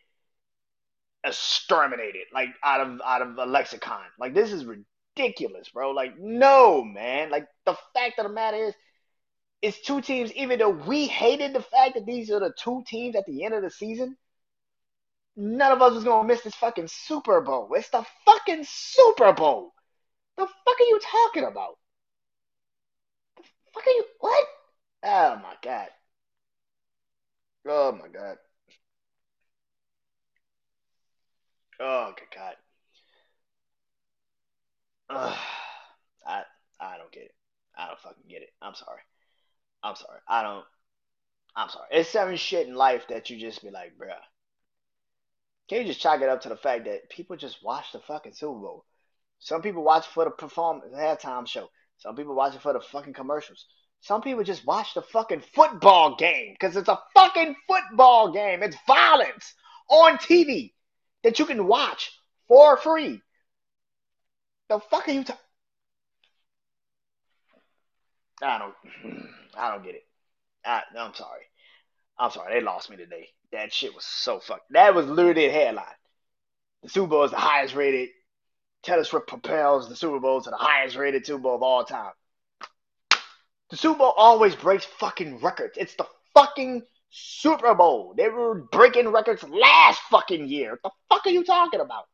exterminated, 1.24 2.24
like 2.34 2.50
out 2.64 2.82
of 2.82 3.02
out 3.06 3.22
of 3.22 3.38
a 3.38 3.46
lexicon. 3.46 4.02
Like 4.20 4.34
this 4.34 4.52
is 4.52 4.66
ridiculous, 4.66 5.70
bro. 5.70 5.92
Like 5.92 6.18
no, 6.20 6.84
man. 6.84 7.30
Like 7.30 7.48
the 7.66 7.78
fact 7.94 8.20
of 8.20 8.28
the 8.28 8.34
matter 8.34 8.58
is, 8.58 8.74
it's 9.62 9.82
two 9.82 10.02
teams. 10.02 10.32
Even 10.34 10.60
though 10.60 10.70
we 10.70 11.08
hated 11.08 11.54
the 11.54 11.62
fact 11.62 11.96
that 11.96 12.06
these 12.06 12.32
are 12.32 12.40
the 12.40 12.54
two 12.58 12.84
teams 12.88 13.16
at 13.16 13.26
the 13.26 13.44
end 13.44 13.54
of 13.54 13.64
the 13.64 13.70
season 13.70 14.18
none 15.38 15.72
of 15.72 15.82
us 15.82 15.94
was 15.94 16.04
gonna 16.04 16.28
miss 16.28 16.42
this 16.42 16.56
fucking 16.56 16.88
Super 16.88 17.40
Bowl. 17.42 17.70
It's 17.76 17.90
the 17.90 18.04
fucking 18.26 18.66
Super 18.68 19.32
Bowl. 19.32 19.72
The 20.36 20.48
fuck 20.48 20.80
are 20.80 20.84
you 20.84 21.00
talking 21.00 21.44
about? 21.46 21.78
The 23.38 23.44
fuck 23.74 23.86
are 23.86 23.92
you 23.92 24.06
what? 24.20 24.46
Oh 25.04 25.36
my 25.38 25.56
god. 25.62 25.90
Oh 27.68 27.92
my 27.92 28.08
god. 28.08 28.38
Oh 31.80 32.14
good 32.18 32.28
god. 32.36 32.56
Ugh. 35.10 35.38
I 36.26 36.44
I 36.80 36.98
don't 36.98 37.12
get 37.12 37.24
it. 37.24 37.36
I 37.78 37.88
don't 37.88 38.00
fucking 38.00 38.24
get 38.30 38.42
it. 38.42 38.50
I'm 38.62 38.76
sorry. 38.76 39.02
I'm 39.84 39.96
sorry. 39.96 40.20
I 40.28 40.44
don't. 40.44 40.66
I'm 41.56 41.70
sorry. 41.70 41.88
It's 41.92 42.10
seven 42.10 42.36
shit 42.38 42.68
in 42.68 42.76
life 42.76 43.08
that 43.10 43.30
you 43.30 43.40
just 43.40 43.62
be 43.64 43.72
like, 43.72 43.98
bruh. 43.98 44.16
Can 45.68 45.82
you 45.82 45.88
just 45.88 46.00
chalk 46.02 46.22
it 46.22 46.30
up 46.30 46.42
to 46.42 46.50
the 46.50 46.58
fact 46.58 46.86
that 46.86 47.10
people 47.10 47.36
just 47.36 47.64
watch 47.64 47.92
the 47.92 48.00
fucking 48.00 48.34
Super 48.34 48.60
Bowl? 48.60 48.86
Some 49.40 49.62
people 49.62 49.84
watch 49.84 50.08
for 50.08 50.24
the 50.26 50.32
performance 50.32 50.94
halftime 50.96 51.48
show. 51.48 51.70
Some 51.98 52.16
people 52.16 52.36
watch 52.36 52.56
it 52.56 52.62
for 52.62 52.74
the 52.74 52.80
fucking 52.80 53.14
commercials. 53.14 53.66
Some 54.02 54.22
people 54.22 54.44
just 54.44 54.66
watch 54.66 54.94
the 54.94 55.02
fucking 55.02 55.42
football 55.54 56.16
game 56.16 56.54
because 56.54 56.76
it's 56.76 56.90
a 56.90 57.00
fucking 57.16 57.56
football 57.68 58.32
game. 58.32 58.64
It's 58.64 58.78
violence 58.86 59.54
on 59.90 60.18
TV 60.18 60.74
that 61.24 61.40
you 61.40 61.46
can 61.46 61.68
watch 61.68 62.12
for 62.48 62.78
free. 62.78 63.22
The 64.70 64.80
fuck 64.80 65.08
are 65.08 65.12
you 65.12 65.24
talking? 65.24 65.42
I 68.42 68.60
don't. 68.60 69.30
I 69.58 69.72
don't 69.72 69.84
get 69.84 69.96
it. 69.96 70.04
I, 70.64 70.84
I'm 70.98 71.14
sorry. 71.14 71.42
I'm 72.20 72.32
sorry. 72.32 72.54
They 72.54 72.66
lost 72.66 72.90
me 72.90 72.98
today. 72.98 73.30
That 73.52 73.74
shit 73.74 73.96
was 73.96 74.06
so 74.06 74.40
fucked. 74.40 74.72
That 74.72 74.94
was 74.94 75.08
literally 75.08 75.48
the 75.48 75.54
headline. 75.54 75.86
The 76.84 76.90
Super 76.90 77.08
Bowl 77.08 77.24
is 77.24 77.32
the 77.32 77.38
highest 77.38 77.76
rated. 77.76 78.10
Taylor 78.84 79.04
propels 79.22 79.90
the 79.90 79.96
Super 79.96 80.20
Bowl 80.20 80.42
to 80.42 80.50
the 80.50 80.58
highest 80.58 80.96
rated 80.96 81.26
Super 81.26 81.40
Bowl 81.40 81.56
of 81.56 81.64
all 81.64 81.84
time. 81.84 82.12
The 83.70 83.78
Super 83.78 84.00
Bowl 84.00 84.14
always 84.16 84.56
breaks 84.56 84.86
fucking 84.86 85.40
records. 85.40 85.78
It's 85.78 85.96
the 85.96 86.08
fucking 86.34 86.84
Super 87.10 87.74
Bowl. 87.76 88.14
They 88.16 88.30
were 88.30 88.56
breaking 88.72 89.10
records 89.10 89.44
last 89.44 90.02
fucking 90.10 90.48
year. 90.48 90.78
What 90.82 90.94
the 91.10 91.16
fuck 91.16 91.26
are 91.28 91.32
you 91.32 91.44
talking 91.44 91.80
about? 91.80 92.06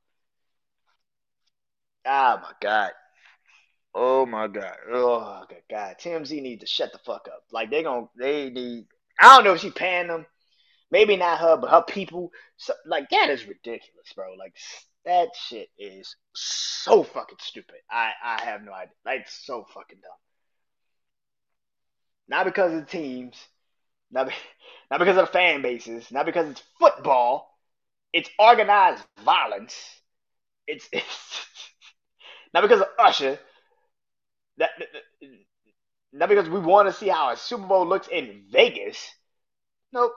Oh 2.06 2.40
my 2.42 2.52
god. 2.62 2.92
Oh 3.96 4.26
my 4.26 4.48
god. 4.48 4.76
Oh 4.92 5.44
god. 5.70 5.96
TMZ 6.00 6.42
needs 6.42 6.62
to 6.62 6.68
shut 6.68 6.92
the 6.92 7.00
fuck 7.00 7.28
up. 7.28 7.44
Like 7.52 7.70
they 7.70 7.84
gonna 7.84 8.08
they 8.18 8.50
need 8.50 8.86
I 9.20 9.36
don't 9.36 9.46
know 9.46 9.54
if 9.54 9.62
she's 9.62 9.74
paying 9.74 10.08
them 10.08 10.26
maybe 10.94 11.18
not 11.18 11.40
her, 11.40 11.58
but 11.58 11.72
her 11.72 11.82
people. 11.82 12.32
So, 12.56 12.74
like 12.86 13.10
that 13.10 13.30
is 13.30 13.46
ridiculous, 13.48 14.14
bro. 14.16 14.36
Like 14.38 14.56
that 15.04 15.30
shit 15.48 15.70
is 15.78 16.16
so 16.34 17.04
fucking 17.04 17.40
stupid. 17.42 17.80
I 17.92 18.12
I 18.24 18.44
have 18.44 18.64
no 18.64 18.72
idea. 18.72 18.94
Like 19.06 19.28
so 19.28 19.66
fucking 19.74 20.00
dumb. 20.02 20.12
Not 22.28 22.46
because 22.46 22.74
of 22.74 22.90
teams, 22.90 23.36
not 24.12 24.28
be, 24.28 24.34
not 24.92 25.00
because 25.00 25.18
of 25.18 25.26
the 25.26 25.32
fan 25.32 25.62
bases, 25.62 26.12
not 26.12 26.26
because 26.26 26.50
it's 26.50 26.64
football. 26.80 27.50
It's 28.14 28.30
organized 28.38 29.04
violence. 29.24 29.76
It's 30.68 30.88
it's 30.94 31.38
not 32.54 32.62
because 32.62 32.82
of 32.82 32.88
Usher. 33.00 33.40
That, 34.58 34.70
not 36.12 36.30
because 36.30 36.48
we 36.48 36.60
want 36.60 36.88
to 36.88 36.94
see 36.94 37.08
how 37.08 37.32
a 37.32 37.38
Super 37.38 37.66
Bowl 37.66 37.88
looks 37.88 38.08
in 38.08 38.44
Vegas. 38.52 39.10
Nope. 39.92 40.14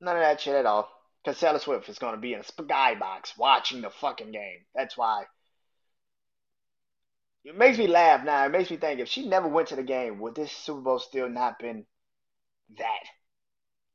None 0.00 0.16
of 0.16 0.22
that 0.22 0.40
shit 0.40 0.54
at 0.54 0.66
all. 0.66 0.90
Because 1.24 1.40
Taylor 1.40 1.58
Swift 1.58 1.88
is 1.88 1.98
going 1.98 2.14
to 2.14 2.20
be 2.20 2.34
in 2.34 2.40
a 2.40 2.44
skybox 2.44 3.36
watching 3.38 3.80
the 3.80 3.90
fucking 3.90 4.30
game. 4.30 4.66
That's 4.74 4.96
why. 4.96 5.24
It 7.46 7.56
makes 7.56 7.78
me 7.78 7.86
laugh 7.86 8.24
now. 8.24 8.44
It 8.44 8.50
makes 8.50 8.70
me 8.70 8.76
think 8.76 8.98
if 8.98 9.08
she 9.08 9.28
never 9.28 9.46
went 9.46 9.68
to 9.68 9.76
the 9.76 9.84
game, 9.84 10.18
would 10.18 10.34
this 10.34 10.50
Super 10.50 10.80
Bowl 10.80 10.98
still 10.98 11.28
not 11.28 11.60
been 11.60 11.86
that? 12.76 13.04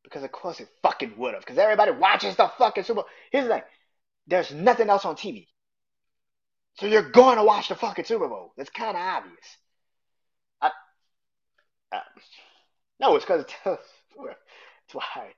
Because 0.03 0.23
of 0.23 0.31
course 0.31 0.61
it 0.61 0.69
fucking 0.81 1.17
would 1.17 1.33
have. 1.33 1.43
Because 1.43 1.57
everybody 1.57 1.91
watches 1.91 2.37
the 2.37 2.47
fucking 2.57 2.85
Super 2.85 3.01
Bowl. 3.01 3.05
Here's 3.29 3.47
the 3.47 3.55
thing. 3.55 3.63
There's 4.25 4.53
nothing 4.53 4.89
else 4.89 5.03
on 5.03 5.17
TV. 5.17 5.47
So 6.75 6.85
you're 6.85 7.09
going 7.11 7.35
to 7.37 7.43
watch 7.43 7.67
the 7.67 7.75
fucking 7.75 8.05
Super 8.05 8.29
Bowl. 8.29 8.53
That's 8.55 8.69
kind 8.69 8.95
of 8.95 9.03
obvious. 9.03 9.57
I, 10.61 10.71
uh, 11.91 11.99
no, 13.01 13.17
it's 13.17 13.25
because 13.25 13.45
that's 13.65 13.83
why 14.93 15.33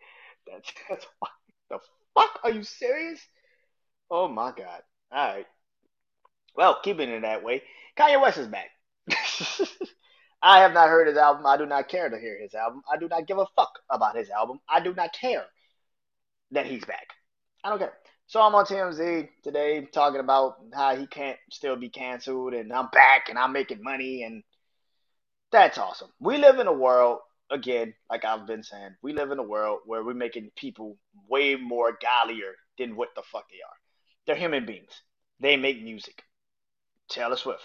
that's, 0.46 0.72
that's 0.88 1.08
why. 1.18 1.30
The 1.72 1.80
fuck? 2.14 2.40
Are 2.44 2.52
you 2.52 2.62
serious? 2.62 3.20
Oh 4.12 4.28
my 4.28 4.52
god. 4.56 4.84
Alright. 5.12 5.48
Well, 6.56 6.80
keeping 6.84 7.10
it 7.10 7.22
that 7.22 7.44
way, 7.44 7.64
Kanye 7.98 8.22
West 8.22 8.38
is 8.38 8.48
back. 8.48 8.70
I 10.42 10.60
have 10.60 10.74
not 10.74 10.90
heard 10.90 11.08
his 11.08 11.18
album. 11.18 11.46
I 11.46 11.58
do 11.58 11.66
not 11.66 11.88
care 11.88 12.10
to 12.10 12.20
hear 12.20 12.38
his 12.40 12.54
album. 12.54 12.82
I 12.92 12.98
do 12.98 13.08
not 13.08 13.28
give 13.28 13.38
a 13.38 13.46
fuck 13.56 13.80
about 13.90 14.18
his 14.18 14.30
album. 14.30 14.60
I 14.68 14.82
do 14.82 14.94
not 14.94 15.14
care 15.14 15.46
that 16.52 16.66
he's 16.66 16.84
back. 16.86 17.08
I 17.64 17.70
don't 17.70 17.80
care. 17.80 17.94
So 18.28 18.42
I'm 18.42 18.56
on 18.56 18.66
TMZ 18.66 19.30
today 19.44 19.88
talking 19.94 20.20
about 20.20 20.56
how 20.74 20.96
he 20.96 21.08
can't 21.08 21.38
still 21.52 21.76
be 21.76 21.90
canceled 21.90 22.54
and 22.54 22.72
I'm 22.74 22.90
back 22.92 23.30
and 23.30 23.38
I'm 23.38 23.54
making 23.54 23.84
money 23.84 24.24
and 24.24 24.44
that's 25.52 25.78
awesome. 25.78 26.10
We 26.20 26.38
live 26.38 26.60
in 26.60 26.68
a 26.68 26.74
world 26.74 27.20
again, 27.52 27.94
like 28.10 28.26
I've 28.26 28.48
been 28.48 28.64
saying, 28.64 28.96
we 29.02 29.14
live 29.14 29.32
in 29.32 29.40
a 29.40 29.44
world 29.44 29.80
where 29.86 30.04
we're 30.04 30.14
making 30.14 30.52
people 30.56 30.98
way 31.30 31.56
more 31.56 31.98
godlier 32.02 32.54
than 32.78 32.96
what 32.96 33.10
the 33.16 33.22
fuck 33.22 33.46
they 33.50 33.58
are. 33.58 33.78
They're 34.26 34.36
human 34.36 34.66
beings. 34.66 34.92
They 35.40 35.58
make 35.58 35.84
music. 35.84 36.24
Taylor 37.14 37.38
Swift, 37.38 37.62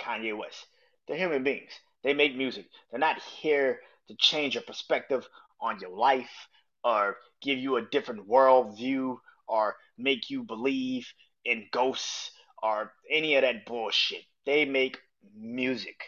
Kanye 0.00 0.36
West. 0.36 0.66
They're 1.06 1.16
human 1.16 1.44
beings. 1.44 1.70
They 2.02 2.14
make 2.14 2.36
music. 2.36 2.66
They're 2.90 3.00
not 3.00 3.20
here 3.20 3.80
to 4.08 4.16
change 4.16 4.54
your 4.54 4.64
perspective 4.64 5.26
on 5.60 5.78
your 5.80 5.96
life 5.96 6.48
or 6.82 7.16
give 7.40 7.58
you 7.58 7.76
a 7.76 7.82
different 7.82 8.26
world 8.26 8.76
view 8.76 9.20
or 9.46 9.76
make 9.96 10.30
you 10.30 10.42
believe 10.42 11.06
in 11.44 11.68
ghosts 11.72 12.32
or 12.62 12.92
any 13.08 13.36
of 13.36 13.42
that 13.42 13.66
bullshit. 13.66 14.22
They 14.46 14.64
make 14.64 14.98
music. 15.36 16.02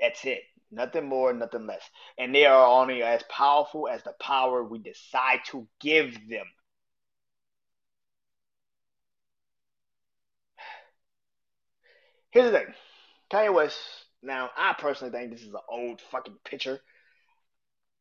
That's 0.00 0.24
it. 0.24 0.42
Nothing 0.70 1.06
more, 1.06 1.32
nothing 1.32 1.66
less. 1.66 1.82
And 2.18 2.34
they 2.34 2.46
are 2.46 2.66
only 2.66 3.02
as 3.02 3.22
powerful 3.30 3.88
as 3.88 4.02
the 4.02 4.14
power 4.20 4.64
we 4.64 4.78
decide 4.78 5.40
to 5.48 5.68
give 5.80 6.14
them. 6.28 6.46
Here's 12.36 12.52
the 12.52 12.58
thing. 12.58 12.74
Kanye 13.32 13.54
West, 13.54 13.78
now 14.22 14.50
I 14.58 14.74
personally 14.78 15.10
think 15.10 15.32
this 15.32 15.40
is 15.40 15.54
an 15.54 15.60
old 15.70 16.02
fucking 16.10 16.36
picture. 16.44 16.78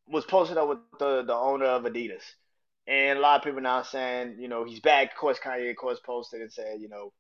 Was 0.08 0.26
posted 0.26 0.58
up 0.58 0.68
with 0.68 0.80
the, 1.00 1.24
the 1.24 1.34
owner 1.34 1.68
of 1.68 1.84
Adidas. 1.84 2.22
And 2.86 3.18
a 3.18 3.22
lot 3.22 3.38
of 3.40 3.46
people 3.46 3.62
now 3.62 3.82
saying, 3.84 4.36
you 4.38 4.50
know, 4.50 4.66
he's 4.66 4.82
back. 4.82 5.12
Of 5.14 5.18
course, 5.18 5.40
Kanye, 5.40 5.70
of 5.70 5.78
course, 5.78 6.02
posted 6.06 6.42
and 6.42 6.52
said, 6.52 6.82
you 6.82 6.90
know, 6.90 7.14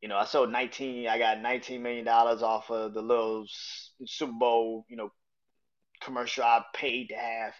you 0.00 0.08
know, 0.08 0.16
I 0.16 0.26
sold 0.26 0.52
19, 0.52 1.08
I 1.08 1.18
got 1.18 1.40
19 1.42 1.82
million 1.82 2.04
dollars 2.04 2.40
off 2.40 2.70
of 2.70 2.94
the 2.94 3.02
little 3.02 3.44
Super 4.06 4.32
Bowl, 4.32 4.86
you 4.88 4.96
know, 4.96 5.10
commercial 6.00 6.44
I 6.44 6.62
paid 6.72 7.08
to 7.08 7.16
have. 7.16 7.52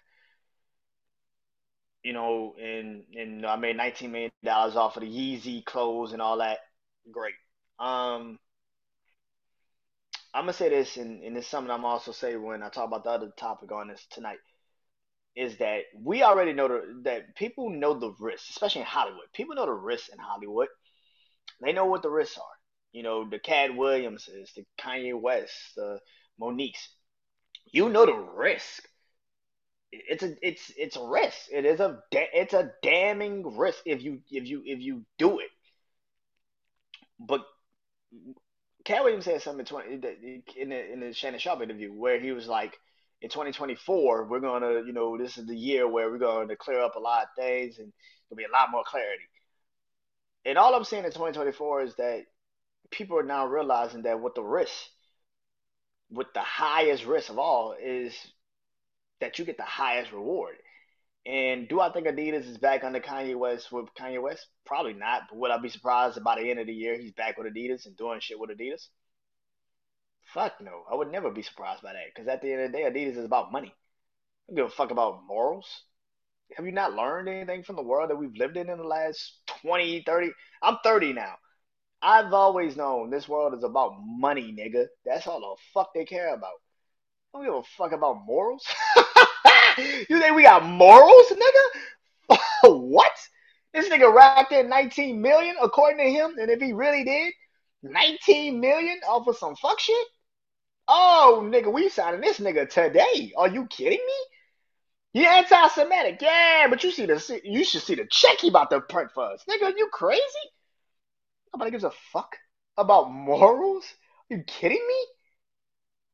You 2.04 2.12
know, 2.12 2.54
and 2.62 3.02
and 3.14 3.44
I 3.44 3.56
made 3.56 3.76
19 3.76 4.12
million 4.12 4.30
dollars 4.44 4.76
off 4.76 4.96
of 4.96 5.02
the 5.02 5.08
Yeezy 5.08 5.64
clothes 5.64 6.12
and 6.12 6.22
all 6.22 6.38
that. 6.38 6.58
Great. 7.10 7.34
Um, 7.78 8.38
I'm 10.34 10.42
gonna 10.42 10.52
say 10.52 10.68
this, 10.68 10.96
and, 10.96 11.22
and 11.22 11.36
it's 11.36 11.46
something 11.46 11.70
I'm 11.70 11.84
also 11.84 12.12
say 12.12 12.36
when 12.36 12.62
I 12.62 12.68
talk 12.68 12.86
about 12.86 13.04
the 13.04 13.10
other 13.10 13.32
topic 13.36 13.72
on 13.72 13.88
this 13.88 14.06
tonight, 14.10 14.38
is 15.36 15.58
that 15.58 15.82
we 16.02 16.22
already 16.22 16.52
know 16.52 16.68
the, 16.68 17.00
that 17.04 17.36
people 17.36 17.70
know 17.70 17.94
the 17.98 18.12
risks, 18.18 18.50
especially 18.50 18.82
in 18.82 18.86
Hollywood. 18.86 19.32
People 19.32 19.54
know 19.54 19.66
the 19.66 19.72
risks 19.72 20.08
in 20.08 20.18
Hollywood. 20.18 20.68
They 21.62 21.72
know 21.72 21.86
what 21.86 22.02
the 22.02 22.10
risks 22.10 22.38
are. 22.38 22.44
You 22.92 23.02
know, 23.02 23.28
the 23.28 23.38
Katt 23.38 23.76
Williamses, 23.76 24.52
the 24.56 24.64
Kanye 24.80 25.18
West, 25.20 25.74
the 25.76 26.00
Mo'Nique's. 26.40 26.88
You 27.72 27.88
know 27.88 28.06
the 28.06 28.14
risk. 28.14 28.88
It's 29.92 30.22
a 30.22 30.36
it's 30.46 30.72
it's 30.76 30.96
a 30.96 31.04
risk. 31.06 31.48
It 31.50 31.64
is 31.64 31.80
a 31.80 32.02
it's 32.12 32.54
a 32.54 32.72
damning 32.82 33.56
risk 33.56 33.80
if 33.86 34.02
you 34.02 34.20
if 34.30 34.46
you 34.46 34.62
if 34.64 34.80
you 34.80 35.04
do 35.18 35.38
it. 35.40 35.50
But 37.20 37.46
Katt 38.84 39.04
Williams 39.04 39.24
said 39.24 39.42
something 39.42 39.60
in, 39.60 39.66
20, 39.66 39.94
in 40.56 40.68
the 40.70 40.92
in 40.92 41.00
the 41.00 41.12
Shannon 41.12 41.40
Sharpe 41.40 41.62
interview 41.62 41.92
where 41.92 42.18
he 42.20 42.32
was 42.32 42.46
like, 42.46 42.78
in 43.20 43.28
2024, 43.28 44.24
we're 44.24 44.40
gonna, 44.40 44.82
you 44.86 44.92
know, 44.92 45.18
this 45.18 45.36
is 45.38 45.46
the 45.46 45.56
year 45.56 45.88
where 45.88 46.10
we're 46.10 46.18
going 46.18 46.48
to 46.48 46.56
clear 46.56 46.80
up 46.80 46.96
a 46.96 47.00
lot 47.00 47.24
of 47.24 47.28
things 47.36 47.78
and 47.78 47.92
there'll 48.28 48.38
be 48.38 48.44
a 48.44 48.52
lot 48.52 48.70
more 48.70 48.84
clarity. 48.86 49.24
And 50.44 50.56
all 50.56 50.74
I'm 50.74 50.84
saying 50.84 51.04
in 51.04 51.10
2024 51.10 51.82
is 51.82 51.94
that 51.96 52.24
people 52.90 53.18
are 53.18 53.24
now 53.24 53.46
realizing 53.46 54.02
that 54.02 54.20
what 54.20 54.34
the 54.34 54.42
risk, 54.42 54.72
with 56.10 56.28
the 56.32 56.40
highest 56.40 57.04
risk 57.04 57.28
of 57.28 57.38
all, 57.38 57.74
is 57.78 58.14
that 59.20 59.38
you 59.38 59.44
get 59.44 59.56
the 59.56 59.64
highest 59.64 60.12
reward. 60.12 60.56
And 61.28 61.68
do 61.68 61.78
I 61.78 61.92
think 61.92 62.06
Adidas 62.06 62.48
is 62.48 62.56
back 62.56 62.84
under 62.84 63.00
Kanye 63.00 63.36
West 63.36 63.70
with 63.70 63.84
Kanye 64.00 64.22
West? 64.22 64.46
Probably 64.64 64.94
not. 64.94 65.24
But 65.28 65.38
would 65.38 65.50
I 65.50 65.58
be 65.58 65.68
surprised 65.68 66.16
if 66.16 66.24
by 66.24 66.40
the 66.40 66.50
end 66.50 66.58
of 66.58 66.66
the 66.66 66.72
year 66.72 66.98
he's 66.98 67.12
back 67.12 67.36
with 67.36 67.52
Adidas 67.52 67.84
and 67.84 67.94
doing 67.98 68.20
shit 68.20 68.40
with 68.40 68.48
Adidas? 68.48 68.88
Fuck 70.32 70.54
no. 70.62 70.84
I 70.90 70.94
would 70.94 71.12
never 71.12 71.30
be 71.30 71.42
surprised 71.42 71.82
by 71.82 71.92
that. 71.92 72.04
Because 72.14 72.28
at 72.28 72.40
the 72.40 72.50
end 72.50 72.62
of 72.62 72.72
the 72.72 72.78
day, 72.78 72.84
Adidas 72.84 73.18
is 73.18 73.26
about 73.26 73.52
money. 73.52 73.68
I 73.68 74.54
don't 74.54 74.56
give 74.56 74.72
a 74.72 74.74
fuck 74.74 74.90
about 74.90 75.26
morals. 75.26 75.68
Have 76.56 76.64
you 76.64 76.72
not 76.72 76.94
learned 76.94 77.28
anything 77.28 77.62
from 77.62 77.76
the 77.76 77.82
world 77.82 78.08
that 78.08 78.16
we've 78.16 78.34
lived 78.34 78.56
in 78.56 78.70
in 78.70 78.78
the 78.78 78.84
last 78.84 79.40
20, 79.60 80.04
30? 80.06 80.30
I'm 80.62 80.78
30 80.82 81.12
now. 81.12 81.34
I've 82.00 82.32
always 82.32 82.74
known 82.74 83.10
this 83.10 83.28
world 83.28 83.52
is 83.52 83.64
about 83.64 83.96
money, 84.00 84.56
nigga. 84.58 84.86
That's 85.04 85.26
all 85.26 85.40
the 85.40 85.56
fuck 85.74 85.92
they 85.92 86.06
care 86.06 86.32
about. 86.32 86.56
I 87.34 87.38
don't 87.38 87.44
give 87.44 87.54
a 87.54 87.62
fuck 87.76 87.92
about 87.92 88.24
morals. 88.24 88.64
you 90.08 90.20
think 90.20 90.34
we 90.34 90.42
got 90.42 90.64
morals, 90.64 91.32
nigga? 91.32 92.38
what? 92.64 93.12
This 93.72 93.88
nigga 93.88 94.12
racked 94.12 94.52
in 94.52 94.68
19 94.68 95.20
million 95.20 95.56
according 95.60 95.98
to 95.98 96.10
him, 96.10 96.36
and 96.38 96.50
if 96.50 96.60
he 96.60 96.72
really 96.72 97.04
did, 97.04 97.32
19 97.82 98.60
million 98.60 98.98
off 99.08 99.26
of 99.28 99.36
some 99.36 99.54
fuck 99.56 99.78
shit? 99.78 100.06
Oh, 100.88 101.42
nigga, 101.44 101.72
we 101.72 101.88
signing 101.88 102.20
this 102.20 102.38
nigga 102.40 102.68
today. 102.68 103.32
Are 103.36 103.48
you 103.48 103.66
kidding 103.66 104.00
me? 104.04 104.14
He 105.12 105.26
anti-Semitic, 105.26 106.20
yeah, 106.20 106.66
but 106.68 106.84
you 106.84 106.90
see 106.90 107.06
the 107.06 107.40
you 107.44 107.64
should 107.64 107.82
see 107.82 107.94
the 107.94 108.06
check 108.10 108.38
he 108.40 108.48
about 108.48 108.70
to 108.70 108.80
print 108.80 109.10
for 109.12 109.24
us, 109.32 109.42
nigga. 109.48 109.72
You 109.76 109.88
crazy? 109.92 110.22
Nobody 111.54 111.70
gives 111.70 111.84
a 111.84 111.92
fuck 112.12 112.36
about 112.76 113.10
morals. 113.10 113.84
Are 114.30 114.36
you 114.36 114.44
kidding 114.46 114.84
me? 114.86 115.06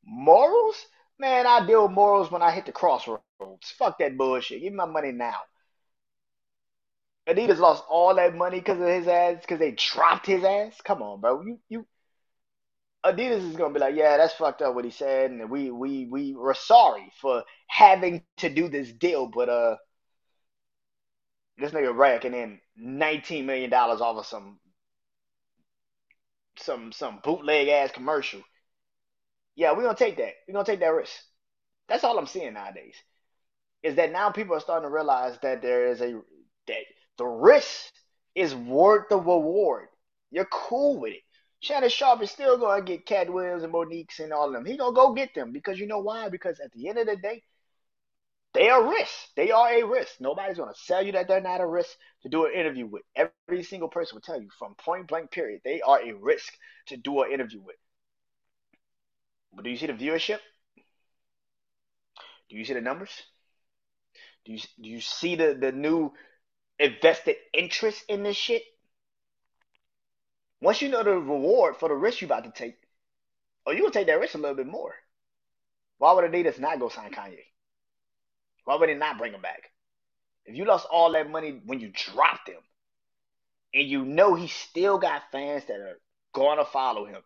Morals? 0.05 0.85
Man, 1.19 1.47
I 1.47 1.65
deal 1.65 1.83
with 1.83 1.91
morals 1.91 2.31
when 2.31 2.41
I 2.41 2.51
hit 2.51 2.65
the 2.65 2.71
crossroads. 2.71 3.23
Fuck 3.77 3.99
that 3.99 4.17
bullshit. 4.17 4.61
Give 4.61 4.73
me 4.73 4.77
my 4.77 4.85
money 4.85 5.11
now. 5.11 5.39
Adidas 7.27 7.57
lost 7.57 7.83
all 7.89 8.15
that 8.15 8.35
money 8.35 8.59
because 8.59 8.79
of 8.79 8.87
his 8.87 9.07
ass, 9.07 9.41
because 9.41 9.59
they 9.59 9.71
dropped 9.71 10.27
his 10.27 10.43
ass. 10.43 10.79
Come 10.81 11.01
on, 11.01 11.21
bro. 11.21 11.41
You 11.41 11.59
you 11.69 11.87
Adidas 13.05 13.49
is 13.49 13.55
gonna 13.55 13.73
be 13.73 13.79
like, 13.79 13.95
yeah, 13.95 14.17
that's 14.17 14.33
fucked 14.33 14.61
up 14.61 14.75
what 14.75 14.85
he 14.85 14.91
said, 14.91 15.31
and 15.31 15.49
we 15.49 15.71
we 15.71 16.05
we 16.07 16.35
were 16.35 16.53
sorry 16.55 17.11
for 17.21 17.43
having 17.67 18.23
to 18.37 18.49
do 18.49 18.67
this 18.67 18.91
deal, 18.91 19.27
but 19.27 19.47
uh, 19.49 19.77
this 21.57 21.71
nigga 21.71 21.95
racking 21.95 22.33
in 22.33 22.59
nineteen 22.75 23.45
million 23.45 23.69
dollars 23.69 24.01
off 24.01 24.17
of 24.17 24.25
some 24.25 24.59
some 26.57 26.91
some 26.91 27.19
bootleg 27.23 27.67
ass 27.67 27.91
commercial. 27.91 28.41
Yeah, 29.55 29.71
we're 29.71 29.83
gonna 29.83 29.95
take 29.97 30.17
that. 30.17 30.33
We're 30.47 30.53
gonna 30.53 30.65
take 30.65 30.81
that 30.81 30.87
risk. 30.87 31.13
That's 31.87 32.03
all 32.03 32.17
I'm 32.17 32.27
seeing 32.27 32.53
nowadays. 32.53 32.95
Is 33.83 33.95
that 33.95 34.11
now 34.11 34.31
people 34.31 34.55
are 34.55 34.59
starting 34.59 34.87
to 34.87 34.93
realize 34.93 35.37
that 35.41 35.61
there 35.61 35.87
is 35.87 36.01
a 36.01 36.19
that 36.67 36.83
the 37.17 37.25
risk 37.25 37.93
is 38.33 38.53
worth 38.55 39.09
the 39.09 39.17
reward. 39.17 39.87
You're 40.31 40.45
cool 40.45 40.99
with 40.99 41.13
it. 41.13 41.21
Shannon 41.61 41.89
Sharpe 41.89 42.21
is 42.21 42.31
still 42.31 42.59
to 42.59 42.81
get 42.83 43.05
Katt 43.05 43.31
Williams 43.31 43.63
and 43.63 43.71
Mo'Nique's 43.71 44.19
and 44.19 44.33
all 44.33 44.47
of 44.47 44.53
them. 44.53 44.65
He 44.65 44.77
to 44.77 44.91
go 44.91 45.13
get 45.13 45.33
them 45.33 45.51
because 45.51 45.79
you 45.79 45.87
know 45.87 45.99
why? 45.99 46.29
Because 46.29 46.59
at 46.59 46.71
the 46.73 46.89
end 46.89 46.97
of 46.97 47.07
the 47.07 47.15
day, 47.15 47.41
they 48.53 48.69
are 48.69 48.87
risk. 48.89 49.33
They 49.35 49.51
are 49.51 49.69
a 49.69 49.83
risk. 49.83 50.19
Nobody's 50.19 50.57
to 50.57 50.73
sell 50.75 51.03
you 51.03 51.13
that 51.13 51.27
they're 51.27 51.41
not 51.41 51.61
a 51.61 51.65
risk 51.65 51.89
to 52.23 52.29
do 52.29 52.45
an 52.45 52.53
interview 52.53 52.85
with. 52.85 53.03
Every 53.15 53.63
single 53.63 53.89
person 53.89 54.15
will 54.15 54.21
tell 54.21 54.39
you 54.41 54.49
from 54.57 54.75
point 54.75 55.07
blank 55.07 55.31
period, 55.31 55.61
they 55.63 55.81
are 55.81 56.01
a 56.01 56.13
risk 56.13 56.53
to 56.87 56.97
do 56.97 57.21
an 57.23 57.31
interview 57.31 57.61
with. 57.61 57.75
But 59.55 59.63
do 59.63 59.69
you 59.69 59.77
see 59.77 59.87
the 59.87 59.93
viewership? 59.93 60.39
Do 62.49 62.57
you 62.57 62.65
see 62.65 62.73
the 62.73 62.81
numbers? 62.81 63.11
Do 64.45 64.51
you 64.51 64.59
do 64.59 64.89
you 64.89 65.01
see 65.01 65.35
the 65.35 65.57
the 65.59 65.71
new 65.71 66.11
invested 66.77 67.37
interest 67.53 68.03
in 68.07 68.23
this 68.23 68.37
shit? 68.37 68.63
Once 70.61 70.81
you 70.81 70.89
know 70.89 71.03
the 71.03 71.11
reward 71.11 71.77
for 71.77 71.89
the 71.89 71.95
risk 71.95 72.21
you're 72.21 72.27
about 72.27 72.43
to 72.43 72.51
take, 72.51 72.75
or 73.65 73.73
you 73.73 73.83
will 73.83 73.91
take 73.91 74.07
that 74.07 74.19
risk 74.19 74.35
a 74.35 74.37
little 74.37 74.55
bit 74.55 74.67
more. 74.67 74.93
Why 75.97 76.11
would 76.13 76.25
Adidas 76.25 76.59
not 76.59 76.79
go 76.79 76.89
sign 76.89 77.11
Kanye? 77.11 77.45
Why 78.65 78.75
would 78.75 78.89
they 78.89 78.95
not 78.95 79.17
bring 79.17 79.33
him 79.33 79.41
back? 79.41 79.71
If 80.45 80.55
you 80.55 80.65
lost 80.65 80.87
all 80.91 81.11
that 81.13 81.29
money 81.29 81.61
when 81.65 81.79
you 81.79 81.91
dropped 81.93 82.49
him, 82.49 82.61
and 83.73 83.87
you 83.87 84.05
know 84.05 84.35
he 84.35 84.47
still 84.47 84.97
got 84.97 85.31
fans 85.31 85.65
that 85.65 85.79
are 85.79 85.99
gonna 86.33 86.65
follow 86.65 87.05
him 87.05 87.21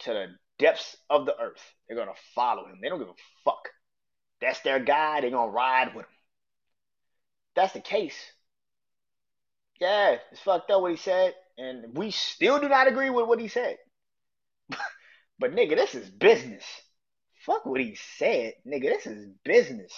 to 0.00 0.12
the 0.12 0.26
depths 0.62 0.96
of 1.10 1.26
the 1.26 1.38
earth, 1.38 1.62
they're 1.86 1.96
gonna 1.96 2.12
follow 2.34 2.66
him. 2.66 2.78
They 2.80 2.88
don't 2.88 2.98
give 2.98 3.08
a 3.08 3.14
fuck. 3.44 3.68
That's 4.40 4.60
their 4.60 4.80
guy. 4.80 5.20
They're 5.20 5.30
gonna 5.30 5.52
ride 5.52 5.94
with 5.94 6.06
him. 6.06 6.12
That's 7.54 7.74
the 7.74 7.80
case. 7.80 8.16
Yeah, 9.80 10.16
it's 10.30 10.40
fucked 10.40 10.70
up 10.70 10.80
what 10.80 10.92
he 10.92 10.96
said 10.96 11.34
and 11.58 11.96
we 11.96 12.10
still 12.10 12.60
do 12.60 12.68
not 12.68 12.88
agree 12.88 13.10
with 13.10 13.26
what 13.26 13.40
he 13.40 13.48
said. 13.48 13.76
but 15.38 15.54
nigga, 15.54 15.76
this 15.76 15.94
is 15.94 16.08
business. 16.08 16.64
Fuck 17.44 17.66
what 17.66 17.80
he 17.80 17.96
said, 18.18 18.54
nigga. 18.66 18.82
This 18.82 19.06
is 19.06 19.28
business. 19.44 19.92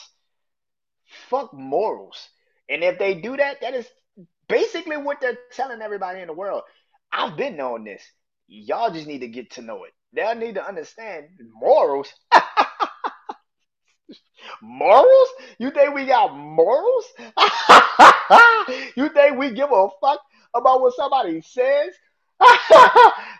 Fuck 1.28 1.52
morals. 1.52 2.28
And 2.68 2.82
if 2.82 2.98
they 2.98 3.14
do 3.14 3.36
that, 3.36 3.60
that 3.60 3.74
is 3.74 3.86
basically 4.48 4.96
what 4.96 5.20
they're 5.20 5.38
telling 5.52 5.82
everybody 5.82 6.20
in 6.20 6.26
the 6.26 6.32
world. 6.32 6.62
I've 7.12 7.36
been 7.36 7.56
knowing 7.56 7.84
this. 7.84 8.02
Y'all 8.48 8.92
just 8.92 9.06
need 9.06 9.20
to 9.20 9.28
get 9.28 9.52
to 9.52 9.62
know 9.62 9.84
it. 9.84 9.92
They'll 10.14 10.34
need 10.34 10.54
to 10.54 10.66
understand 10.66 11.28
morals. 11.52 12.08
morals? 14.62 15.28
You 15.58 15.70
think 15.70 15.94
we 15.94 16.06
got 16.06 16.36
morals? 16.36 17.04
you 18.96 19.08
think 19.08 19.38
we 19.38 19.50
give 19.50 19.72
a 19.72 19.88
fuck 20.00 20.20
about 20.54 20.80
what 20.80 20.94
somebody 20.94 21.40
says. 21.42 21.94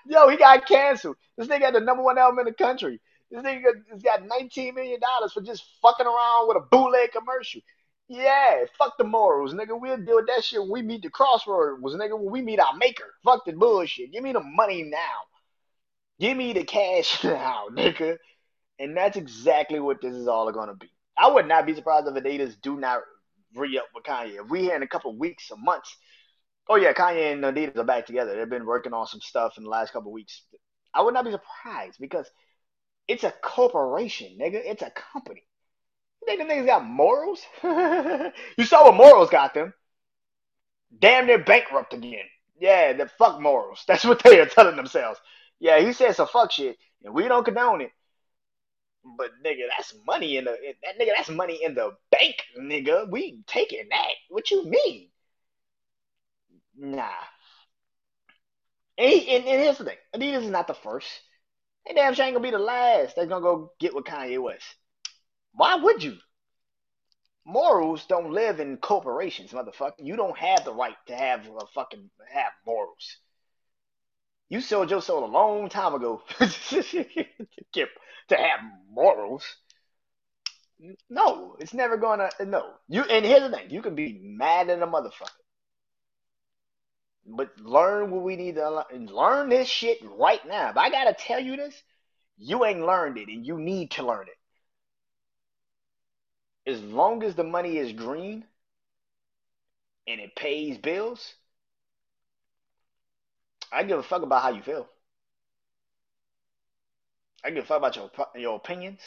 Yo, 0.07 0.29
he 0.29 0.37
got 0.37 0.67
canceled. 0.67 1.17
This 1.37 1.47
nigga 1.47 1.67
had 1.67 1.75
the 1.75 1.81
number 1.81 2.03
one 2.03 2.19
album 2.19 2.41
in 2.41 2.47
the 2.47 2.53
country. 2.53 3.01
This 3.31 3.43
nigga 3.43 3.63
has 3.91 4.03
got 4.03 4.27
19 4.27 4.75
million 4.75 5.01
dollars 5.01 5.33
for 5.33 5.43
just 5.43 5.65
fucking 5.81 6.07
around 6.07 6.49
with 6.49 6.57
a 6.57 6.67
bootleg 6.71 7.13
commercial. 7.13 7.61
Yeah, 8.09 8.65
fuck 8.77 8.99
the 8.99 9.05
morals, 9.05 9.55
nigga. 9.55 9.81
We'll 9.81 9.97
deal 9.97 10.17
with 10.17 10.27
that 10.27 10.45
shit 10.45 10.61
when 10.61 10.71
we 10.71 10.83
meet 10.83 11.03
the 11.03 11.11
crossroads, 11.11 11.83
nigga. 11.95 12.19
When 12.19 12.31
we 12.31 12.43
meet 12.43 12.61
our 12.61 12.77
maker. 12.77 13.15
Fuck 13.25 13.45
the 13.47 13.53
bullshit. 13.53 14.13
Give 14.13 14.23
me 14.23 14.33
the 14.33 14.43
money 14.43 14.83
now. 14.83 14.99
Give 16.21 16.37
me 16.37 16.53
the 16.53 16.65
cash 16.65 17.23
now, 17.25 17.67
nigga. 17.73 18.19
And 18.79 18.97
that's 18.97 19.17
exactly 19.17 19.81
what 19.81 20.01
this 20.01 20.15
is 20.15 20.29
all 20.29 20.51
gonna 20.53 20.75
be. 20.75 20.91
I 21.17 21.31
would 21.31 21.47
not 21.47 21.67
be 21.67 21.75
surprised 21.75 22.09
if 22.09 22.15
Adidas 22.15 22.61
do 22.61 22.77
not 22.79 23.03
re 23.55 23.79
up 23.79 23.87
with 23.95 24.05
Kanye. 24.05 24.43
If 24.43 24.51
we 24.51 24.63
here 24.63 24.77
in 24.77 24.83
a 24.83 24.89
couple 24.89 25.17
weeks 25.17 25.51
or 25.51 25.59
months, 25.59 25.97
oh 26.69 26.77
yeah, 26.77 26.93
Kanye 26.93 27.33
and 27.33 27.45
Adidas 27.45 27.77
are 27.77 27.85
back 27.85 28.07
together. 28.07 28.35
They've 28.35 28.49
been 28.49 28.67
working 28.67 28.93
on 28.93 29.07
some 29.07 29.21
stuff 29.21 29.55
in 29.59 29.65
the 29.65 29.71
last 29.71 29.93
couple 29.93 30.13
weeks. 30.13 30.43
I 30.93 31.03
would 31.03 31.15
not 31.15 31.25
be 31.25 31.33
surprised 31.33 31.99
because 32.01 32.29
it's 33.07 33.25
a 33.25 33.33
corporation, 33.43 34.39
nigga. 34.41 34.61
It's 34.65 34.83
a 34.83 34.91
company. 34.91 35.43
You 36.23 36.27
think 36.37 36.49
the 36.49 36.53
niggas 36.55 36.67
got 36.67 36.85
morals? 36.85 37.43
you 37.63 38.65
saw 38.65 38.85
what 38.85 38.97
morals 38.97 39.31
got 39.31 39.55
them. 39.55 39.73
Damn 40.99 41.27
they're 41.27 41.39
bankrupt 41.39 41.93
again. 41.93 42.25
Yeah, 42.59 42.93
the 42.93 43.09
fuck 43.19 43.41
morals. 43.41 43.85
That's 43.89 44.05
what 44.05 44.23
they 44.23 44.41
are 44.41 44.47
telling 44.47 44.77
themselves. 44.77 45.21
Yeah, 45.61 45.81
he 45.81 45.93
said 45.93 46.15
some 46.17 46.29
fuck 46.29 46.53
shit, 46.53 46.77
and 47.05 47.15
we 47.15 47.29
don't 47.29 47.45
condone 47.45 47.81
it. 47.81 47.91
But 49.19 49.31
nigga, 49.45 49.69
that's 49.77 49.95
money 50.07 50.37
in 50.37 50.45
the 50.45 50.57
that 50.83 50.99
nigga. 50.99 51.11
That's 51.17 51.29
money 51.31 51.63
in 51.63 51.75
the 51.75 51.97
bank, 52.11 52.37
nigga. 52.59 53.09
We 53.11 53.43
taking 53.47 53.89
that. 53.91 54.13
What 54.31 54.51
you 54.51 54.65
mean? 54.65 55.11
Nah. 56.77 57.09
And, 58.97 59.11
he, 59.11 59.37
and, 59.37 59.45
and 59.45 59.63
here's 59.63 59.79
the 59.79 59.85
thing: 59.85 59.97
Adidas 60.15 60.45
is 60.45 60.51
not 60.51 60.67
the 60.67 60.75
first. 60.75 61.09
And 61.87 61.97
damn 61.97 62.15
sure 62.15 62.25
ain't 62.25 62.35
gonna 62.35 62.43
be 62.43 62.51
the 62.51 62.59
last 62.59 63.17
that's 63.17 63.29
gonna 63.29 63.43
go 63.43 63.73
get 63.79 63.95
with 63.95 64.05
Kanye 64.05 64.43
West. 64.43 64.65
Why 65.53 65.77
would 65.77 66.03
you? 66.03 66.17
Morals 67.45 68.07
don't 68.07 68.33
live 68.33 68.59
in 68.59 68.79
corporations, 68.79 69.53
motherfucker. 69.53 69.93
You 69.99 70.17
don't 70.17 70.37
have 70.39 70.65
the 70.65 70.73
right 70.73 70.97
to 71.09 71.15
have 71.15 71.47
a 71.47 71.67
fucking 71.75 72.11
have 72.33 72.53
morals. 72.65 73.19
You 74.49 74.61
sold 74.61 74.91
your 74.91 75.03
soul 75.03 75.25
a 75.25 75.27
long 75.27 75.69
time 75.69 75.95
ago 75.95 76.23
to 76.39 77.87
have 78.31 78.61
morals. 78.91 79.45
No, 81.09 81.57
it's 81.59 81.73
never 81.73 81.97
gonna. 81.97 82.31
No, 82.45 82.75
you. 82.89 83.03
And 83.03 83.25
here's 83.25 83.43
the 83.43 83.57
thing: 83.57 83.71
you 83.71 83.81
can 83.81 83.95
be 83.95 84.21
mad 84.23 84.69
at 84.69 84.83
a 84.83 84.87
motherfucker, 84.87 85.31
but 87.27 87.59
learn 87.59 88.11
what 88.11 88.23
we 88.23 88.37
need 88.37 88.57
to 88.57 88.71
learn. 88.71 89.07
Learn 89.07 89.49
this 89.49 89.69
shit 89.69 89.99
right 90.03 90.47
now. 90.47 90.71
If 90.71 90.77
I 90.77 90.91
gotta 90.91 91.15
tell 91.15 91.41
you 91.41 91.57
this, 91.57 91.75
you 92.37 92.65
ain't 92.65 92.85
learned 92.85 93.19
it, 93.19 93.29
and 93.29 93.47
you 93.47 93.59
need 93.59 93.93
to 93.93 94.05
learn 94.05 94.27
it. 94.29 96.71
As 96.71 96.83
long 96.83 97.23
as 97.23 97.35
the 97.35 97.45
money 97.45 97.79
is 97.79 97.93
green 97.93 98.45
and 100.07 100.21
it 100.21 100.37
pays 100.37 100.79
bills, 100.79 101.35
I 103.75 103.83
give 103.83 103.99
a 103.99 104.03
fuck 104.05 104.23
about 104.23 104.43
how 104.43 104.51
you 104.51 104.63
feel. 104.63 104.89
I 107.45 107.51
give 107.51 107.65
a 107.65 107.67
fuck 107.67 107.79
about 107.79 107.97
your 107.97 108.11
your 108.37 108.57
opinions, 108.57 109.01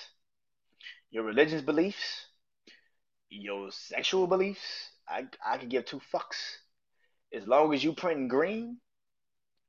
your 1.10 1.24
religious 1.24 1.62
beliefs, 1.62 2.26
your 3.30 3.72
sexual 3.72 4.28
beliefs. 4.28 4.92
I 5.08 5.28
I 5.46 5.58
can 5.58 5.70
give 5.70 5.86
two 5.86 6.02
fucks. 6.14 6.58
As 7.34 7.48
long 7.48 7.74
as 7.74 7.82
you 7.84 7.94
print 7.94 8.28
green 8.30 8.78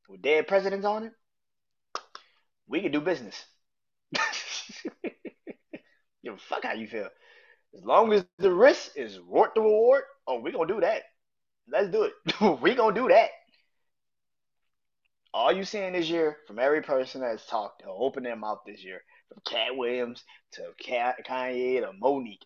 with 0.08 0.20
dead 0.22 0.48
presidents 0.48 0.84
on 0.84 1.04
it, 1.04 1.12
we 2.66 2.80
can 2.82 2.90
do 2.90 3.00
business. 3.00 3.36
give 6.24 6.34
a 6.34 6.38
fuck 6.38 6.64
how 6.64 6.72
you 6.72 6.88
feel. 6.88 7.08
As 7.76 7.84
long 7.84 8.12
as 8.12 8.24
the 8.38 8.52
risk 8.52 8.96
is 8.96 9.20
worth 9.20 9.54
the 9.54 9.60
reward, 9.60 10.02
oh, 10.26 10.40
we 10.40 10.50
gonna 10.50 10.66
do 10.66 10.80
that. 10.80 11.02
Let's 11.68 11.90
do 11.90 12.02
it. 12.02 12.14
we 12.62 12.74
gonna 12.74 12.94
do 12.94 13.08
that 13.08 13.30
all 15.38 15.52
you 15.52 15.64
seeing 15.64 15.92
this 15.92 16.10
year 16.10 16.36
from 16.48 16.58
every 16.58 16.82
person 16.82 17.20
that's 17.20 17.46
talked 17.46 17.84
or 17.86 17.94
opened 17.96 18.26
their 18.26 18.34
mouth 18.34 18.58
this 18.66 18.82
year, 18.82 19.02
from 19.28 19.40
Katt 19.46 19.76
Williams 19.76 20.24
to 20.54 20.62
Kanye 20.84 21.80
to 21.80 21.92
Mo'Nique, 21.92 22.42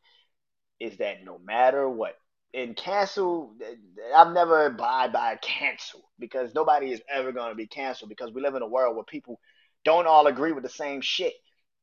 is 0.78 0.98
that 0.98 1.24
no 1.24 1.38
matter 1.42 1.88
what, 1.88 2.16
and 2.52 2.76
cancel, 2.76 3.55
uh, 3.64 4.14
I've 4.14 4.35
never 4.35 4.66
abide 4.66 5.11
by 5.11 5.37
cancel 5.37 6.02
because 6.18 6.55
nobody 6.55 6.92
is 6.92 7.00
ever 7.11 7.33
going 7.33 7.48
to 7.48 7.55
be 7.55 7.66
canceled 7.66 8.11
because 8.11 8.31
we 8.31 8.42
live 8.42 8.57
in 8.57 8.62
a 8.62 8.68
world 8.68 8.94
where 8.94 9.05
people 9.05 9.40
don't 9.87 10.07
all 10.07 10.26
agree 10.26 10.52
with 10.52 10.62
the 10.62 10.68
same 10.68 11.00
shit 11.00 11.33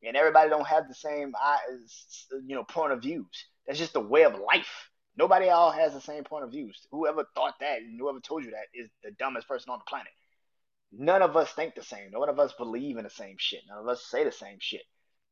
and 0.03 0.15
everybody 0.15 0.47
don't 0.47 0.67
have 0.67 0.87
the 0.87 0.93
same 0.93 1.33
you 2.45 2.55
know 2.55 2.63
point 2.65 2.93
of 2.93 3.01
views. 3.01 3.47
That's 3.65 3.79
just 3.79 3.93
the 3.93 3.99
way 3.99 4.25
of 4.25 4.35
life. 4.35 4.91
Nobody 5.17 5.49
all 5.49 5.71
has 5.71 5.93
the 5.93 6.01
same 6.01 6.23
point 6.23 6.43
of 6.43 6.51
views. 6.51 6.85
Whoever 6.91 7.25
thought 7.33 7.55
that 7.61 7.79
and 7.79 7.99
whoever 7.99 8.19
told 8.19 8.45
you 8.45 8.51
that 8.51 8.67
is 8.75 8.91
the 9.03 9.09
dumbest 9.17 9.47
person 9.47 9.71
on 9.71 9.79
the 9.79 9.89
planet 9.89 10.11
none 10.91 11.21
of 11.21 11.35
us 11.35 11.51
think 11.51 11.75
the 11.75 11.83
same. 11.83 12.11
None 12.11 12.29
of 12.29 12.39
us 12.39 12.53
believe 12.57 12.97
in 12.97 13.03
the 13.03 13.09
same 13.09 13.35
shit. 13.37 13.61
None 13.67 13.79
of 13.79 13.87
us 13.87 14.03
say 14.09 14.23
the 14.23 14.31
same 14.31 14.57
shit. 14.59 14.83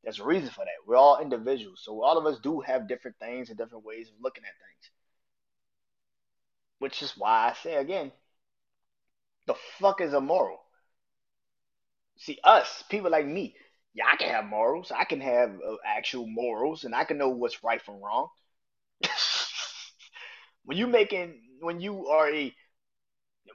There's 0.03 0.19
a 0.19 0.25
reason 0.25 0.49
for 0.49 0.63
that. 0.63 0.87
We're 0.87 0.95
all 0.95 1.19
individuals. 1.19 1.81
So 1.83 2.03
all 2.03 2.17
of 2.17 2.25
us 2.25 2.39
do 2.41 2.61
have 2.61 2.87
different 2.87 3.17
things 3.19 3.49
and 3.49 3.57
different 3.57 3.85
ways 3.85 4.09
of 4.09 4.15
looking 4.21 4.43
at 4.43 4.51
things. 4.51 4.91
Which 6.79 7.01
is 7.01 7.13
why 7.17 7.49
I 7.49 7.53
say 7.63 7.75
again, 7.75 8.11
the 9.47 9.55
fuck 9.79 10.01
is 10.01 10.13
a 10.13 10.21
moral? 10.21 10.59
See, 12.17 12.39
us, 12.43 12.83
people 12.89 13.11
like 13.11 13.25
me, 13.25 13.55
yeah, 13.93 14.05
I 14.11 14.15
can 14.15 14.29
have 14.29 14.45
morals. 14.45 14.91
I 14.95 15.05
can 15.05 15.21
have 15.21 15.49
uh, 15.49 15.75
actual 15.85 16.27
morals 16.27 16.83
and 16.83 16.93
I 16.93 17.03
can 17.03 17.17
know 17.17 17.29
what's 17.29 17.63
right 17.63 17.81
from 17.81 18.01
wrong. 18.01 18.29
when 20.65 20.77
you 20.77 20.87
making, 20.87 21.41
when 21.61 21.79
you 21.79 22.07
are 22.07 22.29
a 22.29 22.53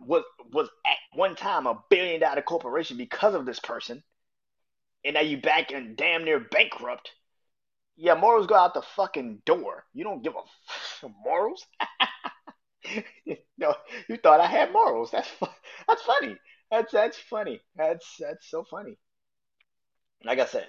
was 0.00 0.24
was 0.52 0.68
one 1.14 1.36
time 1.36 1.66
a 1.66 1.78
billion 1.90 2.20
dollar 2.20 2.42
corporation 2.42 2.96
because 2.96 3.34
of 3.34 3.46
this 3.46 3.60
person, 3.60 4.02
and 5.04 5.14
now 5.14 5.20
you 5.20 5.40
back 5.40 5.72
and 5.72 5.96
damn 5.96 6.24
near 6.24 6.40
bankrupt. 6.40 7.10
Yeah, 7.96 8.14
morals 8.14 8.46
go 8.46 8.54
out 8.54 8.74
the 8.74 8.82
fucking 8.82 9.42
door. 9.44 9.84
You 9.92 10.04
don't 10.04 10.22
give 10.22 10.34
a 10.34 11.08
morals. 11.24 11.66
no, 13.58 13.74
you 14.08 14.16
thought 14.16 14.40
I 14.40 14.46
had 14.46 14.72
morals. 14.72 15.10
That's 15.10 15.28
that's 15.86 16.02
funny. 16.02 16.36
That's 16.70 16.92
that's 16.92 17.18
funny. 17.18 17.60
That's 17.76 18.16
that's 18.18 18.50
so 18.50 18.64
funny. 18.64 18.98
Like 20.24 20.38
I 20.38 20.46
said, 20.46 20.66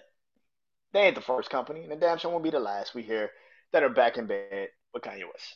they 0.91 1.01
ain't 1.01 1.15
the 1.15 1.21
first 1.21 1.49
company, 1.49 1.84
and 1.84 1.91
the 1.91 1.95
damn 1.95 2.17
sure 2.17 2.32
won't 2.32 2.43
be 2.43 2.49
the 2.49 2.60
last 2.60 2.93
we 2.93 3.03
hear 3.03 3.32
that 3.71 3.84
are 3.84 3.89
back 3.89 4.17
in 4.17 4.27
bed 4.27 4.69
with 4.93 5.03
Kanye 5.03 5.23
West. 5.25 5.56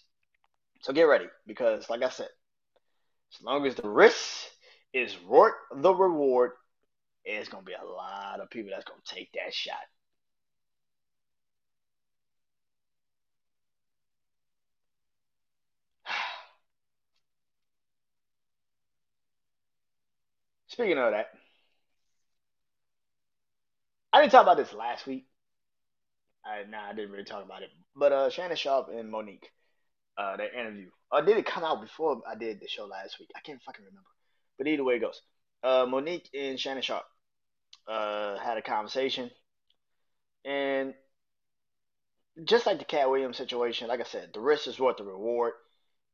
So 0.82 0.94
get 0.94 1.04
ready, 1.04 1.28
because 1.46 1.90
like 1.90 2.04
I 2.04 2.10
said, 2.10 2.30
as 3.34 3.42
long 3.42 3.66
as 3.66 3.76
the 3.76 3.90
risk 3.90 4.48
is 4.94 5.16
worth 5.28 5.54
the 5.76 5.94
reward, 5.94 6.52
it's 7.26 7.50
gonna 7.50 7.64
be 7.64 7.74
a 7.74 7.86
lot 7.86 8.40
of 8.40 8.50
people 8.50 8.72
that's 8.72 8.86
gonna 8.86 9.02
take 9.06 9.32
that 9.34 9.54
shot. 9.54 9.76
Speaking 20.68 20.98
of 20.98 21.12
that, 21.12 21.28
I 24.14 24.22
didn't 24.22 24.32
talk 24.32 24.44
about 24.44 24.58
this 24.58 24.74
last 24.74 25.06
week. 25.08 25.28
I 26.46 26.64
nah, 26.70 26.90
I 26.90 26.94
didn't 26.94 27.12
really 27.12 27.24
talk 27.26 27.44
about 27.44 27.62
it. 27.64 27.70
But 27.96 28.12
uh 28.12 28.30
Shannon 28.30 28.58
Sharpe 28.58 28.90
and 28.90 29.12
Mo'Nique, 29.12 29.46
uh, 30.18 30.38
their 30.38 30.54
interview. 30.54 30.90
Or 31.12 31.22
did 31.22 31.38
it 31.38 31.46
come 31.46 31.64
out 31.64 31.82
before 31.82 32.22
I 32.28 32.36
did 32.36 32.60
the 32.60 32.68
show 32.68 32.86
last 32.86 33.20
week? 33.20 33.30
I 33.36 33.40
can't 33.42 33.62
fucking 33.62 33.86
remember. 33.86 34.10
But 34.58 34.68
either 34.68 34.84
way 34.84 34.96
it 34.96 35.02
goes. 35.02 35.22
Uh, 35.64 35.86
Mo'Nique 35.86 36.30
and 36.34 36.60
Shannon 36.60 36.84
Sharpe 36.84 37.06
uh, 37.88 38.38
had 38.38 38.58
a 38.58 38.62
conversation. 38.62 39.30
And 40.46 40.94
just 42.46 42.66
like 42.66 42.80
the 42.80 42.86
Katt 42.86 43.10
Williams 43.10 43.38
situation, 43.38 43.88
like 43.88 44.00
I 44.00 44.04
said, 44.04 44.30
the 44.34 44.40
risk 44.40 44.68
is 44.68 44.80
worth 44.80 44.98
the 44.98 45.04
reward. 45.04 45.54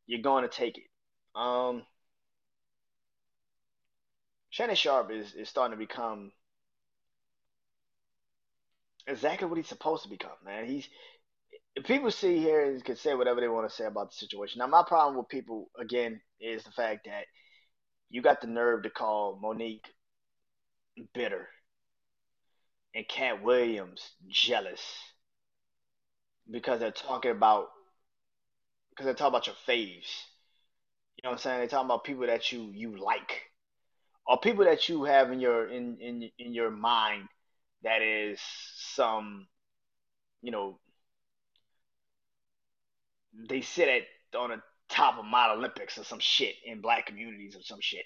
You're 0.05 0.21
going 0.21 0.43
to 0.43 0.49
take 0.49 0.77
it. 0.77 0.83
Um, 1.35 1.83
Shannon 4.49 4.75
Sharpe 4.75 5.11
is, 5.11 5.33
is 5.33 5.49
starting 5.49 5.77
to 5.77 5.83
become 5.83 6.31
exactly 9.07 9.47
what 9.47 9.57
he's 9.57 9.67
supposed 9.67 10.03
to 10.03 10.09
become, 10.09 10.31
man. 10.45 10.65
He's 10.65 10.87
people 11.85 12.11
see 12.11 12.37
here 12.37 12.65
and 12.65 12.83
can 12.83 12.95
say 12.95 13.15
whatever 13.15 13.41
they 13.41 13.47
want 13.47 13.67
to 13.67 13.75
say 13.75 13.85
about 13.85 14.11
the 14.11 14.15
situation. 14.15 14.59
Now, 14.59 14.67
my 14.67 14.83
problem 14.87 15.17
with 15.17 15.27
people 15.27 15.69
again 15.79 16.21
is 16.39 16.63
the 16.63 16.71
fact 16.71 17.05
that 17.05 17.25
you 18.13 18.21
got 18.21 18.41
the 18.41 18.47
nerve 18.47 18.83
to 18.83 18.91
call 18.91 19.39
Mo'Nique 19.41 19.89
bitter 21.15 21.49
and 22.93 23.07
Katt 23.07 23.41
Williams 23.41 24.11
jealous 24.29 24.81
because 26.49 26.79
they're 26.79 26.91
talking 26.91 27.31
about 27.31 27.69
because 28.91 29.05
they're 29.05 29.15
talking 29.15 29.33
about 29.33 29.47
your 29.47 29.55
faves. 29.67 30.05
You 31.17 31.23
know 31.23 31.31
what 31.31 31.33
I'm 31.33 31.37
saying? 31.39 31.57
They're 31.57 31.67
talking 31.67 31.87
about 31.87 32.03
people 32.03 32.27
that 32.27 32.51
you 32.51 32.69
you 32.71 32.97
like 33.03 33.41
or 34.27 34.39
people 34.39 34.65
that 34.65 34.87
you 34.87 35.05
have 35.05 35.31
in 35.31 35.39
your 35.39 35.67
in 35.67 35.97
in 35.99 36.29
in 36.37 36.53
your 36.53 36.69
mind 36.69 37.27
that 37.83 38.03
is 38.03 38.39
some 38.77 39.47
you 40.43 40.51
know 40.51 40.77
they 43.49 43.61
sit 43.61 43.89
at 43.89 44.03
on 44.39 44.51
the 44.51 44.61
top 44.93 45.17
of 45.17 45.25
Mount 45.25 45.57
Olympics 45.57 45.97
or 45.97 46.03
some 46.03 46.19
shit 46.19 46.55
in 46.65 46.81
black 46.81 47.07
communities 47.07 47.55
or 47.55 47.61
some 47.63 47.81
shit 47.81 48.05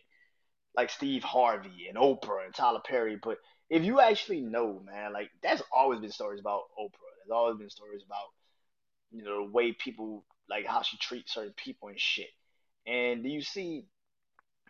like 0.76 0.90
Steve 0.90 1.24
Harvey 1.24 1.88
and 1.90 1.98
Oprah 1.98 2.46
and 2.46 2.54
Tyler 2.54 2.82
Perry. 2.86 3.18
But 3.22 3.40
if 3.70 3.84
you 3.84 4.00
actually 4.00 4.42
know, 4.42 4.82
man, 4.86 5.12
like 5.12 5.30
that's 5.42 5.62
always 5.76 6.00
been 6.00 6.12
stories 6.12 6.40
about 6.40 6.62
Oprah. 6.80 7.12
There's 7.20 7.36
always 7.36 7.58
been 7.58 7.70
stories 7.70 8.04
about 8.06 8.28
you 9.12 9.24
know 9.24 9.46
the 9.46 9.52
way 9.52 9.74
people 9.74 10.24
like 10.50 10.66
how 10.66 10.84
she 10.84 10.98
treats 10.98 11.34
certain 11.34 11.54
people 11.58 11.90
and 11.90 12.00
shit. 12.00 12.30
And 12.86 13.24
do 13.24 13.30
you 13.30 13.42
see, 13.42 13.86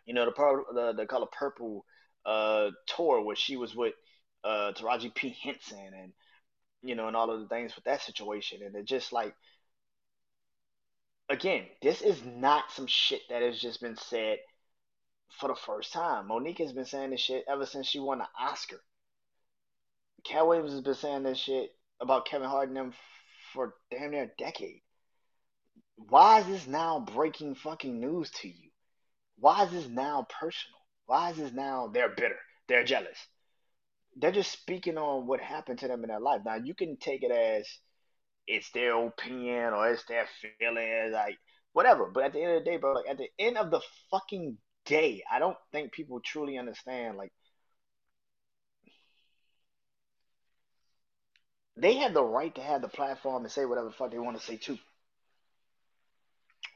you 0.06 0.14
know 0.14 0.24
the 0.24 0.64
the 0.74 0.92
the 0.94 1.06
color 1.06 1.26
purple 1.30 1.84
uh 2.26 2.70
tour 2.86 3.20
where 3.20 3.36
she 3.36 3.56
was 3.56 3.76
with 3.76 3.94
uh 4.42 4.72
Taraji 4.72 5.14
P 5.14 5.36
Henson 5.42 5.92
and 5.94 6.12
you 6.82 6.94
know 6.94 7.06
and 7.06 7.16
all 7.16 7.30
of 7.30 7.40
the 7.40 7.48
things 7.48 7.74
with 7.76 7.84
that 7.84 8.02
situation 8.02 8.60
and 8.64 8.74
it 8.74 8.86
just 8.86 9.12
like 9.12 9.34
again 11.28 11.64
this 11.82 12.02
is 12.02 12.22
not 12.24 12.70
some 12.72 12.86
shit 12.86 13.22
that 13.28 13.42
has 13.42 13.60
just 13.60 13.80
been 13.80 13.96
said 13.96 14.38
for 15.38 15.48
the 15.48 15.54
first 15.54 15.92
time. 15.92 16.28
Mo'Nique 16.28 16.58
has 16.58 16.72
been 16.72 16.84
saying 16.84 17.10
this 17.10 17.20
shit 17.20 17.44
ever 17.48 17.66
since 17.66 17.86
she 17.86 17.98
won 17.98 18.18
the 18.18 18.28
Oscar. 18.38 18.80
Katt 20.24 20.46
Williams 20.46 20.72
has 20.72 20.80
been 20.80 20.94
saying 20.94 21.22
this 21.22 21.38
shit 21.38 21.70
about 22.00 22.26
Kevin 22.26 22.48
Hart 22.48 22.68
and 22.68 22.76
them 22.76 22.92
for 23.52 23.74
damn 23.90 24.10
near 24.10 24.24
a 24.24 24.30
decade. 24.42 24.82
Why 25.96 26.40
is 26.40 26.46
this 26.46 26.66
now 26.66 27.00
breaking 27.00 27.56
fucking 27.56 28.00
news 28.00 28.30
to 28.42 28.48
you? 28.48 28.70
Why 29.38 29.64
is 29.64 29.70
this 29.70 29.88
now 29.88 30.26
personal? 30.40 30.78
Why 31.06 31.30
is 31.30 31.36
this 31.36 31.52
now 31.52 31.88
they're 31.88 32.08
bitter? 32.08 32.38
They're 32.68 32.84
jealous. 32.84 33.18
They're 34.16 34.32
just 34.32 34.52
speaking 34.52 34.98
on 34.98 35.26
what 35.26 35.40
happened 35.40 35.78
to 35.80 35.88
them 35.88 36.02
in 36.02 36.08
their 36.08 36.20
life. 36.20 36.42
Now 36.44 36.56
you 36.56 36.74
can 36.74 36.96
take 36.96 37.22
it 37.22 37.30
as 37.30 37.68
it's 38.48 38.70
their 38.72 38.94
opinion 39.06 39.74
or 39.74 39.90
it's 39.92 40.04
their 40.06 40.26
feeling, 40.58 41.12
like 41.12 41.38
whatever. 41.74 42.06
But 42.06 42.24
at 42.24 42.32
the 42.34 42.42
end 42.42 42.56
of 42.56 42.64
the 42.64 42.70
day, 42.70 42.76
bro, 42.78 42.94
like 42.94 43.08
at 43.10 43.18
the 43.18 43.30
end 43.38 43.58
of 43.58 43.70
the 43.70 43.80
fucking 44.10 44.58
day, 44.86 45.22
I 45.30 45.38
don't 45.38 45.58
think 45.72 45.92
people 45.92 46.20
truly 46.20 46.58
understand 46.58 47.16
like 47.18 47.32
they 51.76 51.94
have 51.94 52.12
the 52.14 52.24
right 52.24 52.54
to 52.54 52.62
have 52.62 52.82
the 52.82 52.88
platform 52.88 53.44
and 53.44 53.52
say 53.52 53.64
whatever 53.64 53.88
the 53.88 53.94
fuck 53.94 54.10
they 54.10 54.18
want 54.18 54.38
to 54.38 54.44
say 54.44 54.56
too. 54.58 54.78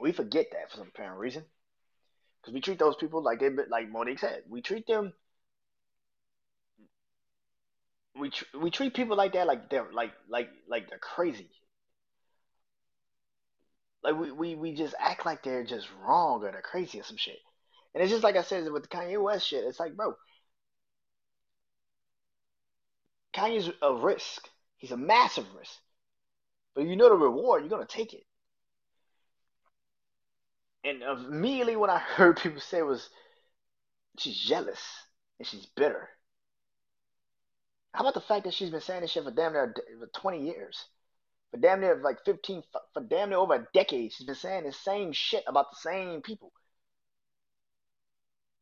We 0.01 0.13
forget 0.13 0.49
that 0.53 0.71
for 0.71 0.79
some 0.79 0.89
apparent 0.89 1.19
reason. 1.19 1.45
Because 2.41 2.55
we 2.55 2.61
treat 2.61 2.79
those 2.79 2.97
people 2.97 3.23
like 3.23 3.41
they 3.41 3.51
like 3.51 3.91
Mo'Nique 3.91 4.21
said. 4.21 4.45
We 4.49 4.63
treat 4.63 4.87
them 4.87 5.15
we 8.17 8.31
tr- 8.31 8.59
we 8.61 8.71
treat 8.71 8.95
people 8.95 9.17
like 9.17 9.33
that 9.35 9.47
like 9.47 9.71
they're 9.71 9.91
like 9.93 10.13
like 10.29 10.51
like 10.69 10.89
they're 10.91 10.99
crazy. 10.99 11.51
Like 14.03 14.17
we, 14.17 14.33
we, 14.33 14.55
we 14.55 14.75
just 14.75 14.95
act 14.99 15.25
like 15.25 15.43
they're 15.43 15.65
just 15.65 15.89
wrong 16.05 16.43
or 16.43 16.51
they're 16.51 16.63
crazy 16.63 17.01
or 17.01 17.05
some 17.05 17.17
shit. 17.17 17.39
And 17.95 18.03
it's 18.03 18.11
just 18.11 18.25
like 18.25 18.37
I 18.37 18.43
said 18.43 18.71
with 18.71 18.83
the 18.83 18.89
Kanye 18.89 19.23
West 19.23 19.47
shit. 19.47 19.65
It's 19.65 19.79
like, 19.79 19.97
bro, 19.97 20.17
Kanye's 23.35 23.71
a 23.81 23.95
risk. 23.95 24.49
He's 24.79 24.93
a 24.93 24.97
massive 24.97 25.47
risk. 25.57 25.79
But 26.75 26.85
you 26.85 26.97
know 26.97 27.09
the 27.09 27.17
reward, 27.17 27.63
you're 27.63 27.71
gonna 27.71 27.87
take 27.87 28.15
it. 28.15 28.25
And 30.85 31.03
immediately 31.03 31.77
what 31.77 31.91
I 31.91 31.99
heard 32.17 32.41
people 32.41 32.61
say 32.61 32.83
was, 32.83 33.09
she's 34.19 34.39
jealous 34.39 34.83
and 35.39 35.47
she's 35.47 35.67
bitter. 35.67 36.09
How 37.95 38.01
about 38.01 38.15
the 38.15 38.21
fact 38.21 38.45
that 38.45 38.55
she's 38.55 38.71
been 38.71 38.81
saying 38.81 39.03
this 39.03 39.11
shit 39.11 39.25
for 39.25 39.31
damn 39.31 39.53
near 39.53 39.75
20 40.15 40.47
years? 40.47 40.87
For 41.53 41.59
damn 41.59 41.81
near 41.81 42.01
like 42.03 42.25
15, 42.25 42.63
for 42.95 43.03
damn 43.03 43.29
near 43.31 43.39
over 43.39 43.55
a 43.55 43.69
decade, 43.75 44.13
she's 44.13 44.27
been 44.27 44.35
saying 44.35 44.65
the 44.65 44.73
same 44.73 45.13
shit 45.13 45.45
about 45.47 45.71
the 45.71 45.77
same 45.77 46.23
people. 46.23 46.53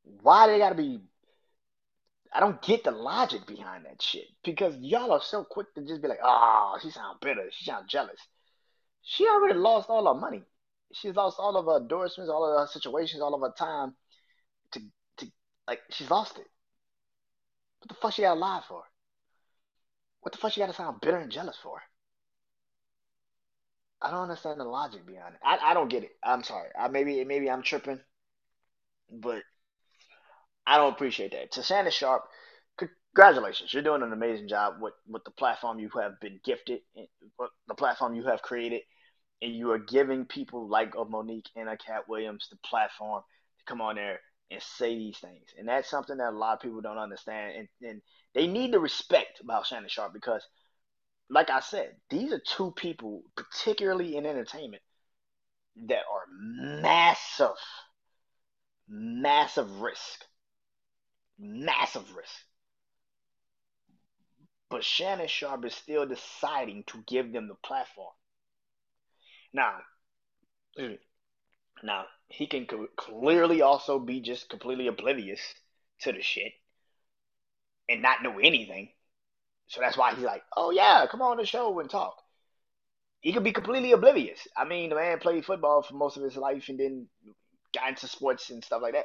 Why 0.02 0.48
they 0.48 0.58
gotta 0.58 0.74
be 0.74 1.00
I 2.32 2.40
don't 2.40 2.62
get 2.62 2.84
the 2.84 2.90
logic 2.90 3.46
behind 3.46 3.86
that 3.86 4.02
shit 4.02 4.26
because 4.44 4.76
y'all 4.76 5.12
are 5.12 5.22
so 5.22 5.44
quick 5.44 5.72
to 5.74 5.82
just 5.82 6.02
be 6.02 6.08
like, 6.08 6.20
"Oh, 6.22 6.78
she 6.80 6.90
sound 6.90 7.20
bitter. 7.20 7.50
She 7.50 7.64
sound 7.64 7.88
jealous." 7.88 8.20
She 9.02 9.26
already 9.26 9.54
lost 9.54 9.88
all 9.90 10.06
her 10.06 10.20
money. 10.20 10.44
She's 10.92 11.14
lost 11.14 11.38
all 11.38 11.56
of 11.56 11.66
her 11.66 11.78
endorsements, 11.78 12.30
all 12.30 12.44
of 12.44 12.60
her 12.60 12.66
situations, 12.72 13.22
all 13.22 13.34
of 13.34 13.40
her 13.40 13.54
time. 13.56 13.96
To 14.72 14.80
to 15.18 15.32
like, 15.66 15.80
she's 15.90 16.10
lost 16.10 16.38
it. 16.38 16.46
What 17.80 17.88
the 17.88 17.94
fuck 17.94 18.12
she 18.12 18.22
got 18.22 18.34
to 18.34 18.40
lie 18.40 18.62
for? 18.68 18.84
What 20.20 20.32
the 20.32 20.38
fuck 20.38 20.52
she 20.52 20.60
got 20.60 20.66
to 20.66 20.72
sound 20.72 21.00
bitter 21.00 21.16
and 21.18 21.32
jealous 21.32 21.56
for? 21.56 21.82
I 24.02 24.10
don't 24.10 24.22
understand 24.22 24.60
the 24.60 24.64
logic 24.64 25.06
behind 25.06 25.34
it. 25.34 25.40
I, 25.44 25.70
I 25.70 25.74
don't 25.74 25.90
get 25.90 26.04
it. 26.04 26.12
I'm 26.22 26.42
sorry. 26.42 26.70
I 26.78 26.88
maybe 26.88 27.24
maybe 27.24 27.50
I'm 27.50 27.62
tripping, 27.62 28.00
but 29.10 29.42
I 30.66 30.76
don't 30.76 30.92
appreciate 30.92 31.32
that. 31.32 31.52
To 31.52 31.62
Shannon 31.62 31.90
Sharpe, 31.90 32.24
congratulations. 32.78 33.72
You're 33.74 33.82
doing 33.82 34.02
an 34.02 34.12
amazing 34.12 34.48
job 34.48 34.74
with, 34.80 34.94
with 35.08 35.24
the 35.24 35.30
platform 35.32 35.78
you 35.78 35.90
have 36.00 36.20
been 36.20 36.40
gifted, 36.44 36.80
the 37.68 37.74
platform 37.74 38.14
you 38.14 38.24
have 38.24 38.42
created, 38.42 38.82
and 39.42 39.54
you 39.54 39.72
are 39.72 39.78
giving 39.78 40.26
people 40.26 40.68
like 40.68 40.94
a 40.94 41.04
Mo'Nique 41.04 41.48
and 41.56 41.68
a 41.68 41.76
Katt 41.76 42.08
Williams 42.08 42.48
the 42.50 42.58
platform 42.64 43.22
to 43.58 43.64
come 43.64 43.80
on 43.80 43.96
there 43.96 44.20
and 44.50 44.62
say 44.62 44.96
these 44.96 45.18
things. 45.18 45.46
And 45.58 45.68
that's 45.68 45.88
something 45.90 46.16
that 46.18 46.32
a 46.32 46.36
lot 46.36 46.54
of 46.54 46.60
people 46.60 46.80
don't 46.80 46.98
understand. 46.98 47.54
And, 47.56 47.90
and 47.90 48.02
they 48.34 48.46
need 48.46 48.72
to 48.72 48.80
respect 48.80 49.40
about 49.40 49.66
Shannon 49.66 49.88
Sharpe 49.88 50.12
because, 50.12 50.46
like 51.30 51.50
I 51.50 51.60
said, 51.60 51.94
these 52.10 52.32
are 52.32 52.40
two 52.40 52.72
people, 52.72 53.22
particularly 53.36 54.16
in 54.16 54.26
entertainment, 54.26 54.82
that 55.86 56.02
are 56.12 56.26
massive, 56.82 57.56
massive 58.88 59.80
risk 59.80 60.24
massive 61.40 62.14
risk. 62.14 62.44
But 64.68 64.84
Shannon 64.84 65.26
Sharpe 65.26 65.64
is 65.64 65.74
still 65.74 66.06
deciding 66.06 66.84
to 66.88 67.02
give 67.06 67.32
them 67.32 67.48
the 67.48 67.54
platform. 67.54 68.12
Now, 69.52 69.78
now 71.82 72.04
he 72.28 72.46
can 72.46 72.66
clearly 72.96 73.62
also 73.62 73.98
be 73.98 74.20
just 74.20 74.48
completely 74.48 74.86
oblivious 74.86 75.40
to 76.02 76.12
the 76.12 76.22
shit 76.22 76.52
and 77.88 78.00
not 78.00 78.22
know 78.22 78.38
anything. 78.38 78.90
So 79.70 79.80
that's 79.80 79.96
why 79.96 80.14
he's 80.14 80.24
like, 80.24 80.42
"Oh 80.56 80.72
yeah, 80.72 81.06
come 81.08 81.22
on 81.22 81.36
the 81.36 81.46
show 81.46 81.78
and 81.78 81.88
talk." 81.88 82.16
He 83.20 83.32
could 83.32 83.44
be 83.44 83.52
completely 83.52 83.92
oblivious. 83.92 84.48
I 84.56 84.64
mean, 84.64 84.90
the 84.90 84.96
man 84.96 85.20
played 85.20 85.44
football 85.44 85.82
for 85.82 85.94
most 85.94 86.16
of 86.16 86.24
his 86.24 86.36
life 86.36 86.68
and 86.68 86.78
then 86.78 87.06
got 87.72 87.88
into 87.88 88.08
sports 88.08 88.50
and 88.50 88.64
stuff 88.64 88.82
like 88.82 88.94
that, 88.94 89.04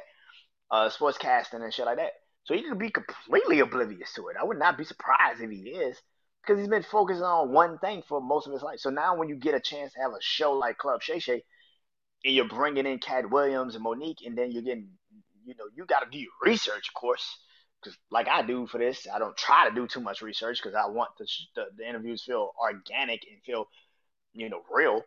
uh, 0.70 0.88
sports 0.88 1.18
casting 1.18 1.62
and 1.62 1.72
shit 1.72 1.86
like 1.86 1.98
that. 1.98 2.12
So 2.44 2.54
he 2.54 2.62
could 2.62 2.78
be 2.78 2.90
completely 2.90 3.60
oblivious 3.60 4.12
to 4.14 4.28
it. 4.28 4.36
I 4.40 4.44
would 4.44 4.58
not 4.58 4.76
be 4.76 4.84
surprised 4.84 5.40
if 5.40 5.50
he 5.50 5.68
is 5.70 6.00
because 6.42 6.58
he's 6.58 6.68
been 6.68 6.82
focusing 6.82 7.22
on 7.22 7.52
one 7.52 7.78
thing 7.78 8.02
for 8.08 8.20
most 8.20 8.48
of 8.48 8.52
his 8.52 8.62
life. 8.62 8.80
So 8.80 8.90
now 8.90 9.16
when 9.16 9.28
you 9.28 9.36
get 9.36 9.54
a 9.54 9.60
chance 9.60 9.92
to 9.92 10.00
have 10.00 10.12
a 10.12 10.20
show 10.20 10.52
like 10.54 10.78
Club 10.78 11.02
Shay 11.02 11.20
Shay 11.20 11.44
and 12.24 12.34
you're 12.34 12.48
bringing 12.48 12.86
in 12.86 12.98
Katt 12.98 13.30
Williams 13.30 13.76
and 13.76 13.84
Mo'Nique 13.84 14.26
and 14.26 14.36
then 14.36 14.50
you're 14.50 14.62
getting, 14.62 14.88
you 15.44 15.54
know, 15.56 15.66
you 15.74 15.84
got 15.86 16.00
to 16.00 16.10
do 16.10 16.18
your 16.18 16.32
research, 16.42 16.88
of 16.88 16.94
course. 16.94 17.36
Because 17.86 17.98
like 18.10 18.28
I 18.28 18.42
do 18.42 18.66
for 18.66 18.78
this, 18.78 19.06
I 19.12 19.18
don't 19.18 19.36
try 19.36 19.68
to 19.68 19.74
do 19.74 19.86
too 19.86 20.00
much 20.00 20.22
research 20.22 20.60
because 20.60 20.74
I 20.74 20.86
want 20.88 21.10
the, 21.18 21.26
the, 21.54 21.66
the 21.78 21.88
interviews 21.88 22.24
feel 22.24 22.50
organic 22.60 23.22
and 23.30 23.40
feel, 23.44 23.68
you 24.34 24.48
know, 24.48 24.62
real. 24.70 25.02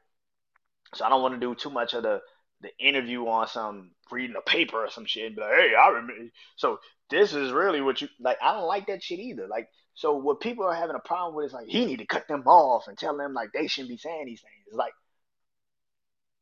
So 0.96 1.06
I 1.06 1.10
don't 1.10 1.22
want 1.22 1.34
to 1.34 1.40
do 1.40 1.56
too 1.56 1.70
much 1.70 1.94
of 1.94 2.04
the 2.04 2.22
the 2.62 2.70
interview 2.78 3.26
on 3.26 3.48
some 3.48 3.92
reading 4.12 4.36
a 4.38 4.42
paper 4.42 4.84
or 4.84 4.90
some 4.90 5.06
shit 5.06 5.28
and 5.28 5.36
be 5.36 5.42
like, 5.42 5.52
hey, 5.52 5.76
I 5.76 5.90
remember. 5.90 6.14
So 6.58 6.80
this 7.10 7.34
is 7.34 7.52
really 7.52 7.82
what 7.82 8.02
you 8.02 8.08
like. 8.20 8.38
I 8.42 8.54
don't 8.54 8.68
like 8.68 8.88
that 8.88 9.04
shit 9.04 9.20
either. 9.20 9.48
Like, 9.48 9.68
so 9.94 10.16
what 10.16 10.42
people 10.42 10.66
are 10.66 10.74
having 10.74 10.96
a 10.96 11.08
problem 11.08 11.36
with 11.36 11.48
is 11.48 11.54
like 11.54 11.68
he 11.68 11.86
need 11.86 12.00
to 12.00 12.06
cut 12.06 12.28
them 12.28 12.44
off 12.46 12.88
and 12.88 12.98
tell 12.98 13.18
them 13.18 13.34
like 13.34 13.52
they 13.54 13.68
shouldn't 13.68 13.90
be 13.90 13.98
saying 13.98 14.26
these 14.26 14.42
things. 14.42 14.66
It's 14.68 14.76
like, 14.76 14.94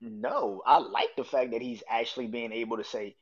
no, 0.02 0.62
I 0.66 0.78
like 0.78 1.16
the 1.18 1.24
fact 1.24 1.52
that 1.52 1.62
he's 1.62 1.84
actually 1.90 2.28
being 2.28 2.52
able 2.52 2.78
to 2.78 2.84
say, 2.84 3.16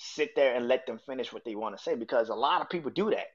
sit 0.00 0.34
there 0.34 0.54
and 0.54 0.66
let 0.66 0.86
them 0.86 0.98
finish 1.06 1.32
what 1.32 1.44
they 1.44 1.54
want 1.54 1.76
to 1.76 1.82
say 1.82 1.94
because 1.94 2.28
a 2.28 2.34
lot 2.34 2.62
of 2.62 2.70
people 2.70 2.90
do 2.90 3.10
that. 3.10 3.26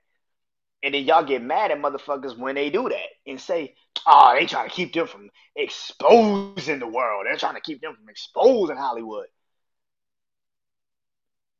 And 0.83 0.93
then 0.93 1.05
y'all 1.05 1.23
get 1.23 1.41
mad 1.41 1.71
at 1.71 1.79
motherfuckers 1.79 2.37
when 2.37 2.55
they 2.55 2.69
do 2.69 2.89
that 2.89 3.07
and 3.25 3.39
say, 3.39 3.75
oh, 4.05 4.35
they 4.37 4.45
trying 4.45 4.69
to 4.69 4.75
keep 4.75 4.93
them 4.93 5.07
from 5.07 5.29
exposing 5.55 6.79
the 6.79 6.87
world. 6.87 7.25
They're 7.25 7.37
trying 7.37 7.55
to 7.55 7.61
keep 7.61 7.81
them 7.81 7.95
from 7.95 8.09
exposing 8.09 8.77
Hollywood. 8.77 9.27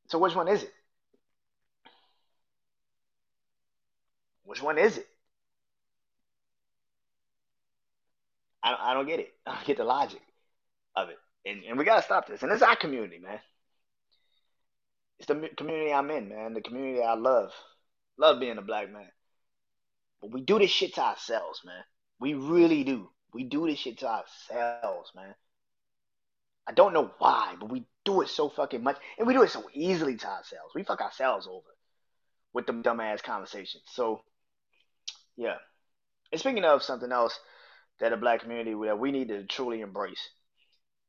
So 0.10 0.20
which 0.20 0.36
one 0.36 0.48
is 0.48 0.64
it? 0.64 0.74
Which 4.44 4.62
one 4.62 4.78
is 4.78 4.98
it? 4.98 5.08
I 8.64 8.70
don't, 8.70 8.82
I 8.82 8.94
don't 8.94 9.08
get 9.08 9.20
it. 9.20 9.34
I 9.48 9.56
don't 9.56 9.66
get 9.66 9.78
the 9.78 9.84
logic 9.84 10.22
of 10.96 11.10
it. 11.10 11.18
And, 11.48 11.64
and 11.64 11.78
we 11.78 11.86
got 11.86 11.98
to 11.98 12.02
stop 12.02 12.28
this. 12.28 12.44
And 12.44 12.52
it's 12.52 12.62
our 12.62 12.76
community, 12.76 13.20
man. 13.20 13.40
It's 15.20 15.28
the 15.28 15.50
community 15.56 15.94
I'm 15.94 16.12
in, 16.12 16.30
man. 16.30 16.54
The 16.54 16.62
community 16.62 17.02
I 17.02 17.16
love. 17.16 17.52
Love 18.18 18.40
being 18.40 18.58
a 18.58 18.62
black 18.62 18.92
man. 18.92 19.10
But 20.22 20.32
we 20.32 20.42
do 20.42 20.60
this 20.60 20.72
shit 20.72 20.96
to 20.96 21.02
ourselves, 21.02 21.62
man. 21.66 21.84
We 22.20 22.34
really 22.34 22.84
do. 22.84 23.10
We 23.34 23.44
do 23.44 23.68
this 23.68 23.80
shit 23.80 24.00
to 24.00 24.08
ourselves, 24.08 25.12
man. 25.16 25.36
I 26.68 26.74
don't 26.74 26.94
know 26.94 27.12
why, 27.20 27.56
but 27.60 27.72
we 27.72 27.86
do 28.06 28.22
it 28.22 28.30
so 28.30 28.50
fucking 28.50 28.82
much, 28.82 28.98
and 29.18 29.28
we 29.28 29.34
do 29.34 29.44
it 29.44 29.52
so 29.52 29.66
easily 29.74 30.16
to 30.16 30.28
ourselves. 30.28 30.74
We 30.74 30.84
fuck 30.84 31.02
ourselves 31.02 31.48
over 31.48 31.68
with 32.54 32.66
them 32.66 32.82
dumbass 32.82 33.22
conversations. 33.22 33.84
So, 33.88 34.22
yeah. 35.36 35.58
And 36.32 36.40
speaking 36.40 36.64
of 36.64 36.82
something 36.82 37.12
else 37.12 37.38
that 38.00 38.10
the 38.10 38.18
black 38.18 38.42
community 38.42 38.76
that 38.86 39.00
we 39.00 39.12
need 39.12 39.28
to 39.28 39.46
truly 39.46 39.82
embrace 39.82 40.30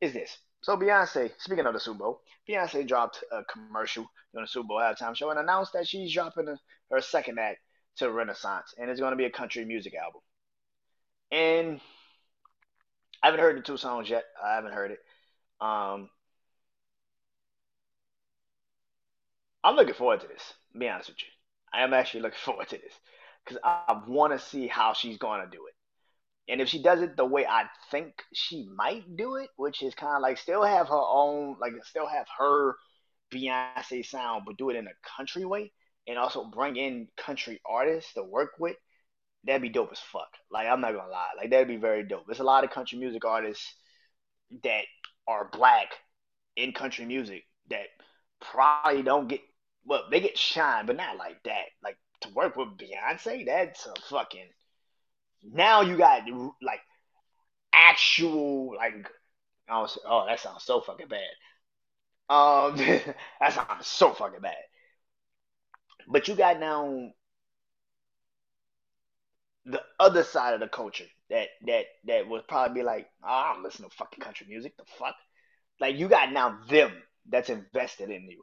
is 0.01 0.13
this. 0.13 0.37
So 0.63 0.77
Beyonce, 0.77 1.33
speaking 1.39 1.67
of 1.67 1.75
the 1.75 1.81
Super 1.81 1.99
Bowl, 1.99 2.23
Beyonce 2.49 2.87
dropped 2.87 3.23
a 3.33 3.45
commercial 3.45 4.03
on 4.37 4.43
the 4.43 4.49
Super 4.49 4.67
Bowl 4.69 4.79
halftime 4.81 5.17
show 5.17 5.31
and 5.31 5.39
announced 5.39 5.73
that 5.75 5.89
she's 5.89 6.13
dropping 6.13 6.49
a, 6.49 6.59
her 6.91 7.01
second 7.01 7.39
act 7.39 7.61
to 7.97 8.11
Renaissance, 8.11 8.75
and 8.79 8.91
it's 8.91 9.01
going 9.01 9.13
to 9.13 9.17
be 9.17 9.25
a 9.25 9.31
country 9.31 9.65
music 9.65 9.95
album. 9.95 10.21
And 11.31 11.81
I 13.23 13.29
haven't 13.29 13.41
heard 13.41 13.57
the 13.59 13.63
two 13.63 13.77
songs 13.77 14.11
yet. 14.11 14.25
I 14.45 14.55
haven't 14.57 14.73
heard 14.73 14.91
it. 14.93 15.01
Um, 15.61 16.11
I'm 19.65 19.77
looking 19.77 19.95
forward 19.95 20.21
to 20.23 20.29
this. 20.29 20.55
To 20.73 20.79
be 20.79 20.89
honest 20.89 21.11
with 21.11 21.23
you, 21.23 21.29
I 21.73 21.83
am 21.85 21.95
actually 21.95 22.23
looking 22.23 22.39
forward 22.45 22.69
to 22.71 22.79
this 22.79 22.95
because 23.45 23.61
I 23.65 24.03
want 24.09 24.33
to 24.33 24.39
see 24.41 24.69
how 24.69 24.95
she's 24.95 25.19
going 25.19 25.43
to 25.43 25.51
do 25.51 25.67
it. 25.69 25.76
And 26.49 26.61
if 26.61 26.69
she 26.69 26.83
does 26.83 27.01
it 27.01 27.17
the 27.17 27.25
way 27.25 27.45
I 27.45 27.65
think 27.91 28.23
she 28.33 28.69
might 28.75 29.17
do 29.17 29.37
it, 29.37 29.49
which 29.57 29.83
is 29.83 29.95
kind 29.95 30.17
of 30.17 30.23
like 30.23 30.39
still 30.39 30.63
have 30.63 30.89
her 30.89 30.95
own, 30.95 31.57
like 31.61 31.73
still 31.85 32.07
have 32.07 32.27
her 32.39 32.77
Beyonce 33.33 34.07
sound, 34.07 34.45
but 34.47 34.57
do 34.57 34.71
it 34.71 34.77
in 34.77 34.87
a 34.87 35.17
country 35.17 35.45
way, 35.45 35.73
and 36.07 36.19
also 36.19 36.45
bring 36.45 36.77
in 36.77 37.09
country 37.17 37.61
artists 37.67 38.13
to 38.15 38.23
work 38.23 38.53
with, 38.61 38.77
that'd 39.45 39.63
be 39.63 39.69
dope 39.69 39.91
as 39.91 39.99
fuck. 39.99 40.29
Like 40.51 40.69
I'm 40.69 40.81
not 40.81 40.95
gonna 40.95 41.11
lie, 41.11 41.31
like 41.37 41.51
that'd 41.51 41.69
be 41.69 41.77
very 41.77 42.05
dope. 42.05 42.27
There's 42.27 42.41
a 42.41 42.45
lot 42.45 42.65
of 42.65 42.71
country 42.71 42.99
music 42.99 43.25
artists 43.25 43.75
that 44.63 44.85
are 45.27 45.51
black 45.53 45.89
in 46.55 46.73
country 46.73 47.05
music 47.05 47.43
that 47.71 47.87
probably 48.41 49.03
don't 49.03 49.29
get 49.29 49.41
well, 49.85 50.05
they 50.11 50.21
get 50.21 50.37
shine, 50.39 50.87
but 50.87 50.97
not 50.97 51.17
like 51.17 51.43
that. 51.45 51.67
Like 51.83 51.97
to 52.23 52.29
work 52.31 52.57
with 52.57 52.77
Beyonce, 52.77 53.47
that's 53.47 53.87
a 53.87 53.95
fucking 54.09 54.49
now 55.53 55.83
you 55.83 55.97
got 55.97 56.23
like 56.63 56.81
actual 57.73 58.75
like 58.77 58.95
I 59.69 59.81
oh, 59.81 59.89
oh 60.07 60.27
that 60.27 60.41
sounds 60.41 60.65
so 60.65 60.81
fucking 60.81 61.09
bad. 61.09 61.21
Um 62.29 62.77
that 63.41 63.53
sounds 63.53 63.87
so 63.87 64.13
fucking 64.13 64.41
bad. 64.41 64.55
But 66.09 66.29
you 66.29 66.35
got 66.37 66.61
now 66.61 67.11
the 69.65 69.83
other 69.99 70.23
side 70.23 70.55
of 70.55 70.61
the 70.61 70.69
culture 70.69 71.05
that 71.29 71.49
that 71.67 71.85
that 72.07 72.29
would 72.29 72.47
probably 72.47 72.81
be 72.81 72.85
like, 72.85 73.09
oh, 73.25 73.29
I 73.29 73.53
don't 73.53 73.65
listen 73.65 73.85
to 73.85 73.97
fucking 73.97 74.21
country 74.21 74.47
music. 74.49 74.77
The 74.77 74.85
fuck? 74.99 75.17
Like 75.81 75.97
you 75.97 76.09
got 76.09 76.33
now 76.33 76.59
them 76.69 76.93
that's 77.29 77.51
invested 77.51 78.11
in 78.11 78.29
you. 78.31 78.43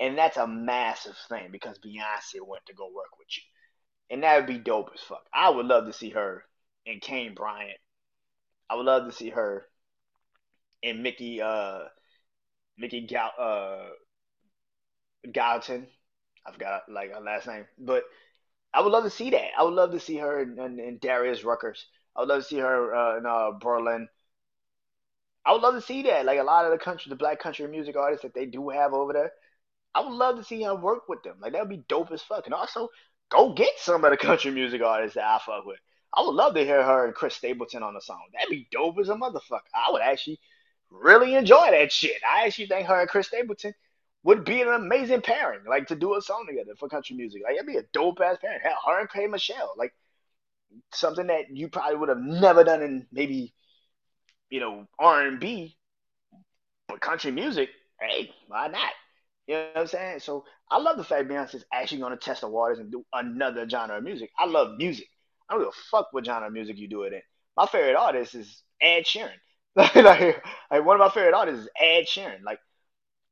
And 0.00 0.18
that's 0.18 0.36
a 0.36 0.46
massive 0.46 1.16
thing 1.28 1.50
because 1.52 1.78
Beyonce 1.78 2.40
went 2.44 2.66
to 2.66 2.74
go 2.74 2.86
work 2.86 3.16
with 3.18 3.28
you. 3.30 3.42
And 4.10 4.22
that 4.22 4.36
would 4.36 4.46
be 4.46 4.58
dope 4.58 4.90
as 4.94 5.00
fuck. 5.00 5.24
I 5.32 5.50
would 5.50 5.66
love 5.66 5.86
to 5.86 5.92
see 5.92 6.10
her 6.10 6.44
and 6.86 7.00
Kane 7.00 7.34
Bryant. 7.34 7.78
I 8.68 8.76
would 8.76 8.86
love 8.86 9.06
to 9.06 9.12
see 9.12 9.30
her 9.30 9.66
and 10.82 11.02
Mickey 11.02 11.40
uh 11.40 11.84
Mickey 12.78 13.06
Gal 13.06 13.30
uh 13.38 13.86
Galton. 15.32 15.86
I 16.46 16.52
forgot 16.52 16.82
like 16.88 17.12
her 17.12 17.20
last 17.20 17.46
name. 17.46 17.66
But 17.78 18.04
I 18.72 18.80
would 18.80 18.92
love 18.92 19.04
to 19.04 19.10
see 19.10 19.30
that. 19.30 19.50
I 19.58 19.62
would 19.62 19.74
love 19.74 19.92
to 19.92 20.00
see 20.00 20.16
her 20.16 20.40
and, 20.40 20.58
and, 20.58 20.78
and 20.80 21.00
Darius 21.00 21.42
Ruckers. 21.42 21.84
I 22.16 22.20
would 22.20 22.28
love 22.28 22.42
to 22.42 22.48
see 22.48 22.58
her 22.58 22.94
uh, 22.94 23.18
in 23.18 23.26
uh, 23.26 23.52
Breland. 23.58 24.06
I 25.46 25.52
would 25.52 25.62
love 25.62 25.74
to 25.74 25.80
see 25.80 26.02
that. 26.04 26.24
Like 26.24 26.38
a 26.38 26.44
lot 26.44 26.64
of 26.64 26.72
the 26.72 26.78
country, 26.78 27.08
the 27.10 27.16
black 27.16 27.38
country 27.38 27.66
music 27.68 27.96
artists 27.96 28.22
that 28.22 28.34
they 28.34 28.46
do 28.46 28.68
have 28.70 28.92
over 28.92 29.12
there. 29.12 29.32
I 29.94 30.00
would 30.00 30.12
love 30.12 30.36
to 30.36 30.44
see 30.44 30.62
her 30.62 30.74
work 30.74 31.08
with 31.08 31.22
them. 31.22 31.36
Like 31.40 31.52
that 31.52 31.60
would 31.60 31.68
be 31.68 31.84
dope 31.88 32.10
as 32.10 32.22
fuck. 32.22 32.46
And 32.46 32.54
also, 32.54 32.88
go 33.34 33.52
get 33.52 33.78
some 33.78 34.04
of 34.04 34.10
the 34.10 34.16
country 34.16 34.50
music 34.50 34.82
artists 34.82 35.16
that 35.16 35.24
I 35.24 35.38
fuck 35.44 35.66
with. 35.66 35.78
I 36.12 36.22
would 36.22 36.34
love 36.34 36.54
to 36.54 36.64
hear 36.64 36.82
her 36.82 37.06
and 37.06 37.14
Chris 37.14 37.34
Stapleton 37.34 37.82
on 37.82 37.96
a 37.96 38.00
song. 38.00 38.22
That'd 38.32 38.50
be 38.50 38.68
dope 38.70 38.98
as 39.00 39.08
a 39.08 39.14
motherfucker. 39.14 39.60
I 39.74 39.90
would 39.90 40.02
actually 40.02 40.38
really 40.90 41.34
enjoy 41.34 41.70
that 41.70 41.90
shit. 41.90 42.22
I 42.28 42.46
actually 42.46 42.66
think 42.66 42.86
her 42.86 43.00
and 43.00 43.08
Chris 43.08 43.26
Stapleton 43.26 43.74
would 44.22 44.44
be 44.44 44.62
an 44.62 44.68
amazing 44.68 45.22
pairing, 45.22 45.60
like 45.68 45.88
to 45.88 45.96
do 45.96 46.16
a 46.16 46.22
song 46.22 46.46
together 46.48 46.74
for 46.78 46.88
country 46.88 47.16
music. 47.16 47.42
Like 47.42 47.56
it'd 47.56 47.66
be 47.66 47.76
a 47.76 47.84
dope 47.92 48.20
ass 48.20 48.38
pairing. 48.40 48.60
Hell, 48.62 48.78
her 48.86 49.00
and 49.00 49.10
K 49.10 49.26
Michelle, 49.26 49.74
like 49.76 49.92
something 50.92 51.26
that 51.26 51.50
you 51.50 51.68
probably 51.68 51.96
would 51.96 52.08
have 52.08 52.18
never 52.18 52.64
done 52.64 52.82
in 52.82 53.06
maybe, 53.12 53.52
you 54.50 54.60
know, 54.60 54.86
R 54.98 55.26
and 55.26 55.40
B, 55.40 55.76
but 56.88 57.00
country 57.00 57.32
music. 57.32 57.70
Hey, 58.00 58.30
why 58.46 58.68
not? 58.68 58.92
You 59.46 59.54
know 59.54 59.66
what 59.72 59.80
I'm 59.82 59.86
saying? 59.88 60.20
So 60.20 60.44
I 60.70 60.78
love 60.78 60.96
the 60.96 61.04
fact 61.04 61.28
Beyonce's 61.28 61.64
actually 61.72 61.98
going 62.00 62.12
to 62.12 62.16
test 62.18 62.40
the 62.40 62.48
waters 62.48 62.78
and 62.78 62.90
do 62.90 63.04
another 63.12 63.68
genre 63.68 63.98
of 63.98 64.04
music. 64.04 64.30
I 64.38 64.46
love 64.46 64.76
music. 64.78 65.08
I 65.48 65.54
don't 65.54 65.62
give 65.62 65.68
a 65.68 65.90
fuck 65.90 66.08
what 66.12 66.24
genre 66.24 66.46
of 66.48 66.52
music 66.52 66.78
you 66.78 66.88
do 66.88 67.02
it 67.02 67.12
in. 67.12 67.22
My 67.56 67.66
favorite 67.66 67.96
artist 67.96 68.34
is 68.34 68.62
Ed 68.80 69.04
Sheeran. 69.04 69.30
like, 69.76 69.94
like, 69.94 70.84
one 70.84 70.96
of 70.96 71.00
my 71.00 71.10
favorite 71.10 71.34
artists 71.34 71.64
is 71.64 71.70
Ed 71.80 72.06
Sheeran. 72.06 72.42
Like 72.44 72.58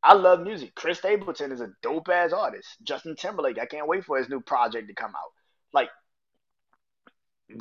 I 0.02 0.14
love 0.14 0.40
music. 0.40 0.74
Chris 0.74 0.98
Stapleton 0.98 1.52
is 1.52 1.60
a 1.60 1.72
dope 1.82 2.08
ass 2.08 2.32
artist. 2.32 2.68
Justin 2.82 3.16
Timberlake, 3.16 3.58
I 3.58 3.66
can't 3.66 3.88
wait 3.88 4.04
for 4.04 4.18
his 4.18 4.28
new 4.28 4.40
project 4.40 4.88
to 4.88 4.94
come 4.94 5.12
out. 5.14 5.32
Like, 5.72 5.90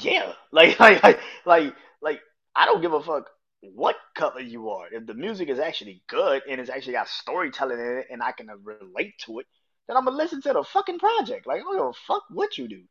yeah, 0.01 0.33
like, 0.51 0.79
like, 0.79 1.03
like, 1.03 1.19
like, 1.45 1.75
like 2.01 2.19
I 2.55 2.65
don't 2.65 2.81
give 2.81 2.93
a 2.93 3.01
fuck 3.01 3.29
what 3.61 3.95
color 4.15 4.39
you 4.41 4.69
are. 4.69 4.87
If 4.91 5.05
the 5.05 5.13
music 5.13 5.49
is 5.49 5.59
actually 5.59 6.01
good 6.07 6.41
and 6.49 6.59
it's 6.59 6.69
actually 6.69 6.93
got 6.93 7.07
storytelling 7.09 7.79
in 7.79 7.97
it 7.99 8.07
and 8.09 8.23
I 8.23 8.31
can 8.31 8.47
relate 8.63 9.13
to 9.25 9.39
it, 9.39 9.45
then 9.91 9.97
I'm 9.97 10.05
gonna 10.05 10.15
listen 10.15 10.41
to 10.43 10.53
the 10.53 10.63
fucking 10.63 10.99
project. 10.99 11.45
Like, 11.45 11.59
I 11.59 11.63
don't 11.63 11.75
give 11.75 11.85
a 11.85 11.93
fuck 12.07 12.23
what 12.29 12.57
you 12.57 12.69
do. 12.69 12.83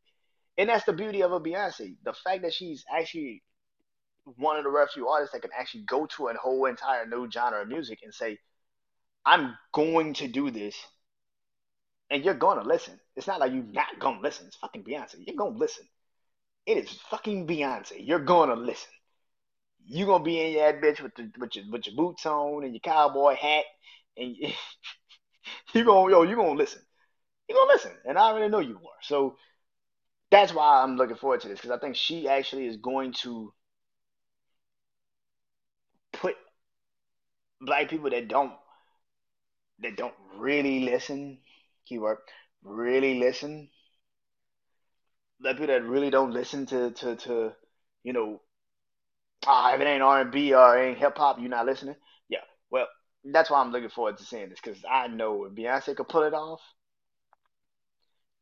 And 0.58 0.68
that's 0.68 0.84
the 0.84 0.92
beauty 0.92 1.22
of 1.22 1.32
a 1.32 1.40
Beyonce. 1.40 1.96
The 2.04 2.12
fact 2.12 2.42
that 2.42 2.52
she's 2.52 2.84
actually 2.94 3.42
one 4.36 4.58
of 4.58 4.64
the 4.64 4.70
rare 4.70 4.86
few 4.86 5.08
artists 5.08 5.32
that 5.32 5.40
can 5.40 5.50
actually 5.58 5.84
go 5.84 6.04
to 6.04 6.28
a 6.28 6.34
whole 6.34 6.66
entire 6.66 7.06
new 7.06 7.30
genre 7.30 7.62
of 7.62 7.68
music 7.68 8.00
and 8.02 8.12
say, 8.12 8.36
I'm 9.24 9.56
going 9.72 10.12
to 10.14 10.28
do 10.28 10.50
this, 10.50 10.76
and 12.10 12.22
you're 12.22 12.34
gonna 12.34 12.64
listen. 12.64 13.00
It's 13.16 13.26
not 13.26 13.40
like 13.40 13.52
you're 13.54 13.62
not 13.62 13.98
gonna 13.98 14.20
listen. 14.20 14.48
It's 14.48 14.56
fucking 14.56 14.84
Beyonce. 14.84 15.14
You're 15.26 15.36
gonna 15.36 15.56
listen. 15.56 15.86
It 16.66 16.76
is 16.76 16.90
fucking 17.08 17.46
Beyonce. 17.46 17.94
You're 17.98 18.18
gonna 18.18 18.56
listen. 18.56 18.90
You 19.86 20.04
gonna 20.04 20.22
be 20.22 20.38
in 20.38 20.52
your 20.52 20.66
ad 20.68 20.82
bitch 20.82 21.00
with 21.00 21.14
the 21.14 21.32
with 21.38 21.56
your 21.56 21.64
with 21.70 21.86
your 21.86 21.96
boots 21.96 22.26
on 22.26 22.64
and 22.64 22.74
your 22.74 22.80
cowboy 22.80 23.36
hat, 23.36 23.64
and 24.18 24.36
you 25.72 25.84
gonna 25.84 26.10
yo 26.10 26.24
you 26.24 26.36
gonna 26.36 26.52
listen. 26.52 26.82
You 27.50 27.56
gonna 27.56 27.72
listen, 27.72 27.92
and 28.06 28.16
I 28.16 28.28
already 28.30 28.48
know 28.48 28.60
you 28.60 28.76
are. 28.76 29.02
So 29.02 29.36
that's 30.30 30.54
why 30.54 30.82
I'm 30.82 30.96
looking 30.96 31.16
forward 31.16 31.40
to 31.40 31.48
this 31.48 31.58
because 31.58 31.72
I 31.76 31.80
think 31.80 31.96
she 31.96 32.28
actually 32.28 32.66
is 32.66 32.76
going 32.76 33.12
to 33.24 33.52
put 36.12 36.36
black 37.60 37.88
people 37.90 38.10
that 38.10 38.28
don't 38.28 38.52
that 39.80 39.96
don't 39.96 40.14
really 40.36 40.84
listen, 40.84 41.38
keyword, 41.86 42.18
really 42.62 43.18
listen. 43.18 43.68
The 45.40 45.54
people 45.54 45.66
that 45.68 45.82
really 45.82 46.10
don't 46.10 46.32
listen 46.32 46.66
to 46.66 46.92
to 46.92 47.16
to 47.16 47.52
you 48.04 48.12
know, 48.12 48.40
ah, 49.46 49.74
if 49.74 49.80
it 49.80 49.86
ain't 49.86 50.02
R 50.02 50.20
and 50.20 50.30
B 50.32 50.54
or 50.54 50.78
ain't 50.78 50.98
hip 50.98 51.16
hop, 51.18 51.38
you're 51.40 51.48
not 51.48 51.66
listening. 51.66 51.96
Yeah, 52.28 52.44
well, 52.70 52.86
that's 53.24 53.50
why 53.50 53.60
I'm 53.60 53.72
looking 53.72 53.88
forward 53.90 54.18
to 54.18 54.24
seeing 54.24 54.50
this 54.50 54.60
because 54.62 54.82
I 54.88 55.08
know 55.08 55.46
if 55.46 55.52
Beyonce 55.52 55.96
could 55.96 56.08
pull 56.08 56.22
it 56.22 56.34
off, 56.34 56.60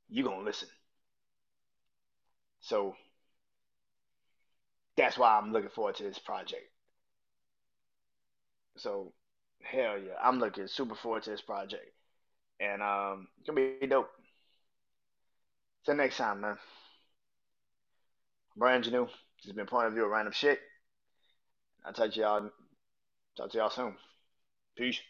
you 0.09 0.25
gonna 0.25 0.45
listen. 0.45 0.69
So 2.61 2.95
that's 4.97 5.19
why 5.19 5.39
I'm 5.39 5.53
looking 5.53 5.71
forward 5.71 5.97
to 5.97 6.03
this 6.03 6.19
project. 6.19 6.65
So 8.77 9.13
hell 9.63 9.99
yeah, 9.99 10.15
I'm 10.23 10.39
looking 10.39 10.67
super 10.67 10.95
forward 10.95 11.23
to 11.25 11.31
this 11.31 11.41
project, 11.41 11.93
and 12.61 12.83
um, 12.83 13.29
it's 13.39 13.49
gonna 13.49 13.61
be 13.81 13.87
dope. 13.87 14.11
Till 15.85 15.97
next 15.97 16.17
time, 16.17 16.41
man. 16.41 16.59
Brandon 18.57 18.93
Janeau. 18.93 19.07
This 19.07 19.47
has 19.47 19.53
been 19.53 19.67
point 19.67 19.87
of 19.87 19.93
view 19.93 20.05
of 20.05 20.11
random 20.11 20.33
shit. 20.33 20.61
I'll 21.85 21.93
talk 21.93 22.13
to 22.13 22.21
y'all. 22.21 22.51
Talk 23.37 23.51
to 23.53 23.59
y'all 23.59 23.71
soon. 23.71 23.95
Peace. 24.77 25.01